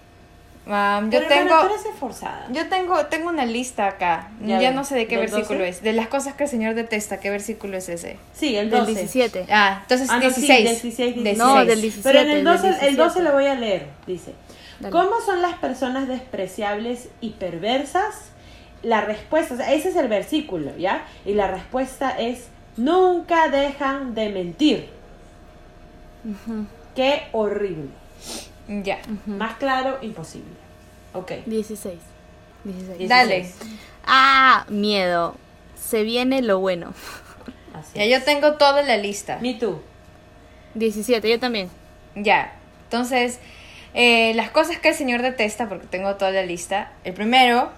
Um, 0.65 1.09
yo 1.09 1.19
Pero, 1.19 1.27
tengo... 1.27 1.41
hermana, 1.41 1.61
tú 1.67 1.73
eres 1.73 1.85
esforzada. 1.87 2.47
Yo 2.51 2.69
tengo, 2.69 3.05
tengo 3.07 3.27
una 3.29 3.45
lista 3.45 3.85
acá. 3.87 4.29
Ya 4.41 4.61
Ya, 4.61 4.71
no 4.71 4.85
sé 4.85 4.95
de 4.95 5.07
qué 5.07 5.17
¿Del 5.17 5.29
versículo 5.29 5.59
12? 5.59 5.69
es. 5.69 5.83
De 5.83 5.91
las 5.91 6.07
cosas 6.07 6.35
que 6.35 6.45
el 6.45 6.49
Señor 6.49 6.73
detesta. 6.73 7.19
¿Qué 7.19 7.29
versículo 7.29 7.75
es 7.75 7.89
ese? 7.89 8.17
Sí, 8.33 8.55
el 8.55 8.69
Del 8.69 8.79
12. 8.85 8.91
17. 8.93 9.45
Ah, 9.49 9.79
entonces 9.81 10.09
Ah, 10.09 10.19
no, 10.19 10.29
sí, 10.29 10.41
16. 10.41 10.81
16, 10.81 11.15
16. 11.15 11.37
No, 11.37 11.65
del 11.65 11.81
17. 11.81 12.01
Pero 12.09 12.19
en 12.19 12.29
el 12.29 12.35
del 12.35 12.45
12, 12.45 12.67
el 12.67 12.95
12 12.95 13.19
17. 13.19 13.23
lo 13.23 13.31
voy 13.33 13.45
a 13.47 13.55
leer. 13.55 13.87
Dice: 14.07 14.33
Dale. 14.79 14.91
¿Cómo 14.91 15.19
son 15.25 15.41
las 15.41 15.55
personas 15.55 16.07
despreciables 16.07 17.09
y 17.19 17.31
perversas? 17.31 18.29
La 18.83 19.01
respuesta, 19.01 19.53
o 19.55 19.57
sea, 19.57 19.73
ese 19.73 19.89
es 19.89 19.95
el 19.97 20.07
versículo, 20.07 20.75
¿ya? 20.77 21.03
Y 21.25 21.33
la 21.33 21.47
respuesta 21.51 22.09
es: 22.11 22.47
nunca 22.77 23.49
dejan 23.49 24.15
de 24.15 24.29
mentir. 24.29 24.89
Qué 26.95 27.23
horrible. 27.33 27.89
Ya. 28.67 28.99
Más 29.25 29.55
claro, 29.57 29.97
imposible. 30.01 30.55
Ok. 31.13 31.31
16. 31.45 31.99
16. 32.63 33.09
Dale. 33.09 33.51
Ah, 34.05 34.65
miedo. 34.69 35.35
Se 35.75 36.03
viene 36.03 36.41
lo 36.41 36.59
bueno. 36.59 36.93
Así. 37.73 37.99
Ya, 37.99 38.05
yo 38.05 38.23
tengo 38.23 38.53
toda 38.53 38.81
la 38.83 38.97
lista. 38.97 39.39
Me 39.41 39.55
too. 39.55 39.81
17, 40.75 41.29
yo 41.29 41.39
también. 41.39 41.69
Ya. 42.15 42.53
Entonces, 42.85 43.39
eh, 43.93 44.33
las 44.35 44.49
cosas 44.49 44.77
que 44.79 44.89
el 44.89 44.95
Señor 44.95 45.21
detesta, 45.21 45.67
porque 45.69 45.87
tengo 45.87 46.15
toda 46.15 46.31
la 46.31 46.43
lista. 46.43 46.91
El 47.03 47.13
primero, 47.13 47.69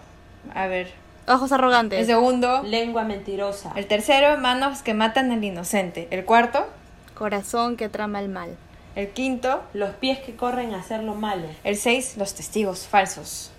a 0.54 0.68
ver. 0.68 0.92
Ojos 1.28 1.52
arrogantes. 1.52 2.00
El 2.00 2.06
segundo. 2.06 2.62
Lengua 2.64 3.04
mentirosa. 3.04 3.74
El 3.76 3.88
tercero, 3.88 4.38
manos 4.38 4.82
que 4.82 4.94
matan 4.94 5.32
al 5.32 5.44
inocente. 5.44 6.08
El 6.12 6.24
cuarto. 6.26 6.68
Corazón 7.16 7.78
que 7.78 7.90
trama 7.90 8.20
el 8.20 8.30
mal. 8.30 8.56
El 8.96 9.10
quinto. 9.10 9.62
Los 9.74 9.92
pies 9.96 10.20
que 10.20 10.36
corren 10.36 10.74
a 10.74 10.80
hacer 10.80 11.04
lo 11.04 11.16
malo. 11.16 11.48
El 11.64 11.76
seis, 11.78 12.16
los 12.18 12.34
testigos 12.34 12.88
falsos. 12.88 13.52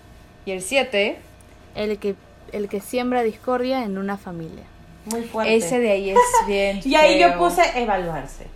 Y 0.45 0.51
el 0.51 0.61
siete, 0.61 1.19
El 1.75 1.99
que, 1.99 2.15
el 2.51 2.69
que 2.69 2.81
siembra 2.81 3.21
discordia 3.23 3.83
en 3.83 3.97
una 3.97 4.17
familia. 4.17 4.63
Muy 5.05 5.23
fuerte. 5.23 5.55
ese 5.55 5.79
de 5.79 5.91
ahí 5.91 6.09
es 6.09 6.17
bien. 6.47 6.81
Y 6.83 6.95
ahí 6.95 7.19
yo 7.19 7.37
puse 7.37 7.61
evaluarse. 7.75 8.47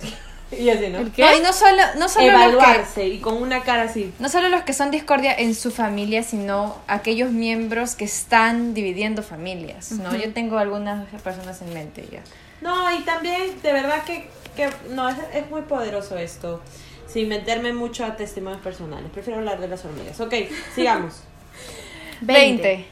y 0.52 0.68
así, 0.68 0.88
¿no? 0.88 0.98
¿El 0.98 1.12
qué? 1.12 1.22
No, 1.22 1.36
y 1.36 1.40
no 1.40 1.52
solo, 1.52 1.82
no 1.98 2.08
solo 2.08 2.26
los 2.26 2.40
que, 2.40 2.44
Evaluarse 2.44 3.06
y 3.08 3.18
con 3.18 3.42
una 3.42 3.62
cara 3.62 3.84
así. 3.84 4.12
no 4.18 4.28
solo 4.28 4.48
los 4.48 4.62
que 4.62 4.72
son 4.72 4.90
discordia 4.90 5.34
en 5.34 5.54
su 5.54 5.70
familia, 5.70 6.22
sino 6.22 6.76
aquellos 6.86 7.30
miembros 7.32 7.94
que 7.94 8.04
están 8.04 8.74
dividiendo 8.74 9.22
familias, 9.22 9.92
¿no? 9.92 10.14
Yo 10.14 10.32
tengo 10.32 10.58
algunas 10.58 11.08
personas 11.22 11.62
en 11.62 11.72
mente 11.72 12.06
ya. 12.10 12.20
No, 12.60 12.92
y 12.92 13.02
también, 13.02 13.60
de 13.62 13.72
verdad 13.72 14.04
que, 14.04 14.28
que 14.56 14.70
no, 14.90 15.08
es, 15.08 15.16
es 15.34 15.50
muy 15.50 15.62
poderoso 15.62 16.16
esto. 16.16 16.62
Sin 17.06 17.28
meterme 17.28 17.72
mucho 17.72 18.04
a 18.04 18.16
testimonios 18.16 18.60
personales. 18.62 19.10
Prefiero 19.12 19.38
hablar 19.38 19.60
de 19.60 19.68
las 19.68 19.84
hormigas. 19.84 20.20
Ok, 20.20 20.34
sigamos. 20.74 21.22
20. 22.20 22.86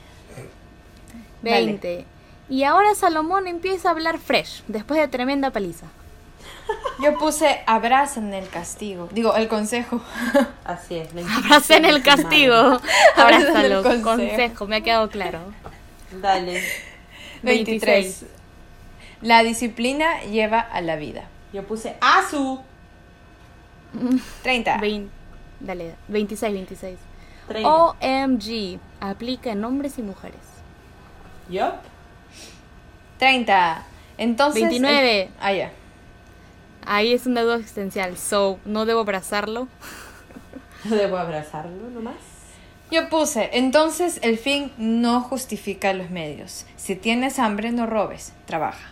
20. 1.42 2.04
Y 2.48 2.64
ahora 2.64 2.94
Salomón 2.94 3.46
empieza 3.46 3.88
a 3.88 3.92
hablar 3.92 4.18
fresh, 4.18 4.62
después 4.68 5.00
de 5.00 5.08
tremenda 5.08 5.50
paliza. 5.50 5.86
Yo 7.02 7.18
puse 7.18 7.60
abrazan 7.66 8.32
el 8.32 8.48
castigo, 8.48 9.08
digo, 9.12 9.34
el 9.36 9.48
consejo. 9.48 10.00
Así 10.64 10.96
es. 10.96 11.08
Abracen 11.36 11.84
el 11.84 12.02
castigo. 12.02 12.80
Abracen 13.16 13.56
el 13.56 13.72
Abrázalo. 13.72 13.82
consejo. 13.82 14.02
Consejo. 14.02 14.66
me 14.66 14.76
ha 14.76 14.80
quedado 14.82 15.10
claro. 15.10 15.40
Dale. 16.22 16.62
23. 17.42 18.24
La 19.24 19.42
disciplina 19.42 20.20
lleva 20.24 20.60
a 20.60 20.80
la 20.82 20.96
vida. 20.96 21.24
Yo 21.52 21.66
puse 21.66 21.96
Azu. 22.00 22.60
30. 24.42 24.76
Vein- 24.78 25.10
dale, 25.60 25.94
26, 26.08 26.52
26. 26.52 26.98
30. 27.48 27.68
OMG, 27.68 28.78
aplica 29.00 29.50
en 29.50 29.64
hombres 29.64 29.98
y 29.98 30.02
mujeres. 30.02 30.40
¿Yo? 31.48 31.72
30. 33.18 33.82
Entonces. 34.18 34.62
29. 34.62 35.22
el- 35.22 35.30
Ah, 35.40 35.52
ya. 35.52 35.72
Ahí 36.86 37.14
es 37.14 37.24
una 37.26 37.42
duda 37.42 37.56
existencial, 37.56 38.18
so, 38.18 38.58
no 38.66 38.84
debo 38.84 39.00
abrazarlo. 39.00 39.68
Debo 40.84 41.16
abrazarlo 41.16 41.88
nomás. 41.88 42.16
Yo 42.90 43.08
puse, 43.08 43.48
entonces 43.54 44.18
el 44.22 44.36
fin 44.36 44.70
no 44.76 45.22
justifica 45.22 45.94
los 45.94 46.10
medios. 46.10 46.66
Si 46.76 46.94
tienes 46.94 47.38
hambre, 47.38 47.72
no 47.72 47.86
robes, 47.86 48.34
trabaja. 48.44 48.90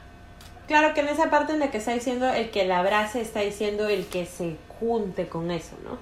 Claro 0.67 0.95
que 0.95 1.01
en 1.01 1.09
esa 1.09 1.31
parte 1.31 1.53
en 1.53 1.59
la 1.59 1.71
que 1.71 1.79
está 1.79 1.93
diciendo 1.93 2.33
el 2.33 2.51
que 2.51 2.65
la 2.65 2.79
abrace, 2.79 3.21
está 3.21 3.41
diciendo 3.41 3.89
el 3.89 4.07
que 4.07 4.27
se 4.27 4.57
junte 4.81 5.29
con 5.29 5.51
eso, 5.51 5.77
¿no? 5.85 5.99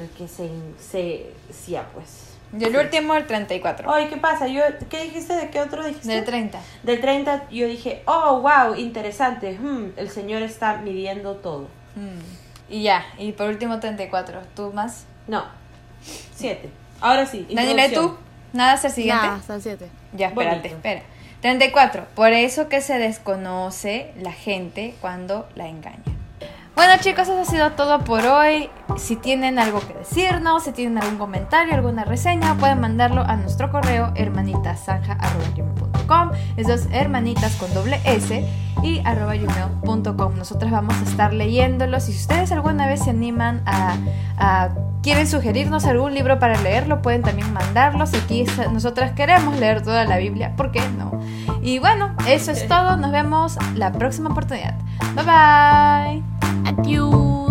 El 0.00 0.08
que 0.10 0.28
se... 0.28 0.50
se 0.78 1.30
sí, 1.50 1.72
ya, 1.72 1.88
pues. 1.94 2.36
Y 2.58 2.64
el 2.64 2.76
último, 2.76 3.14
el 3.14 3.26
34. 3.26 3.90
Oye, 3.90 4.08
¿qué 4.08 4.16
pasa? 4.16 4.46
Yo, 4.46 4.62
¿Qué 4.88 5.04
dijiste? 5.04 5.34
¿De 5.34 5.50
qué 5.50 5.60
otro 5.60 5.84
dijiste? 5.84 6.08
Del 6.08 6.24
30. 6.24 6.60
Del 6.82 7.00
30 7.00 7.50
yo 7.50 7.66
dije, 7.66 8.02
oh, 8.06 8.40
wow, 8.40 8.74
interesante. 8.76 9.58
Hmm, 9.58 9.90
el 9.96 10.10
señor 10.10 10.42
está 10.42 10.78
midiendo 10.78 11.34
todo. 11.36 11.68
Mm. 11.96 12.72
Y 12.72 12.82
ya, 12.82 13.04
y 13.18 13.32
por 13.32 13.48
último 13.48 13.80
34. 13.80 14.40
¿Tú 14.54 14.72
más? 14.72 15.04
No, 15.26 15.44
7. 16.36 16.70
Ahora 17.00 17.26
sí. 17.26 17.46
Daniela, 17.50 17.86
¿y 17.86 17.92
tú? 17.92 18.16
¿Nada 18.52 18.72
hasta 18.72 18.88
el 18.88 18.94
siguiente? 18.94 19.26
Nada, 19.26 19.38
hasta 19.38 19.54
el 19.56 19.62
7. 19.62 19.88
Ya, 20.14 20.28
espérate, 20.28 20.56
Bonito. 20.56 20.76
espera. 20.76 21.02
34. 21.40 22.06
Por 22.14 22.32
eso 22.32 22.68
que 22.68 22.80
se 22.80 22.98
desconoce 22.98 24.12
la 24.20 24.32
gente 24.32 24.94
cuando 25.00 25.48
la 25.54 25.68
engaña. 25.68 26.02
Bueno 26.74 26.92
chicos, 27.00 27.22
eso 27.22 27.40
ha 27.40 27.44
sido 27.46 27.72
todo 27.72 28.04
por 28.04 28.26
hoy. 28.26 28.68
Si 28.98 29.16
tienen 29.16 29.58
algo 29.58 29.80
que 29.80 29.94
decirnos, 29.94 30.64
si 30.64 30.72
tienen 30.72 30.98
algún 30.98 31.18
comentario, 31.18 31.74
alguna 31.74 32.04
reseña, 32.04 32.54
pueden 32.56 32.80
mandarlo 32.80 33.22
a 33.22 33.36
nuestro 33.36 33.72
correo 33.72 34.12
hermanitasanja.com. 34.14 35.85
Es 36.56 36.88
hermanitas 36.92 37.56
con 37.56 37.72
doble 37.74 38.00
S 38.04 38.44
y 38.82 39.00
arroba 39.04 39.34
gmail.com. 39.34 40.36
Nosotras 40.36 40.70
vamos 40.70 40.94
a 40.96 41.02
estar 41.04 41.32
leyéndolos. 41.32 42.08
Y 42.08 42.12
si 42.12 42.18
ustedes 42.20 42.52
alguna 42.52 42.86
vez 42.86 43.04
se 43.04 43.10
animan 43.10 43.62
a, 43.66 43.96
a- 44.38 44.68
quieren 45.02 45.26
sugerirnos 45.28 45.84
algún 45.84 46.14
libro 46.14 46.38
para 46.38 46.60
leerlo, 46.60 47.00
pueden 47.02 47.22
también 47.22 47.52
mandarlos. 47.52 48.12
Aquí 48.14 48.44
nosotras 48.72 49.12
queremos 49.12 49.56
leer 49.58 49.82
toda 49.82 50.04
la 50.04 50.16
Biblia, 50.18 50.54
¿por 50.56 50.72
qué 50.72 50.82
no? 50.98 51.20
Y 51.62 51.78
bueno, 51.78 52.14
eso 52.28 52.50
es 52.52 52.66
todo. 52.68 52.96
Nos 52.96 53.12
vemos 53.12 53.56
la 53.76 53.92
próxima 53.92 54.30
oportunidad. 54.30 54.74
Bye 55.14 55.24
bye. 55.24 56.22
Adiós. 56.66 57.45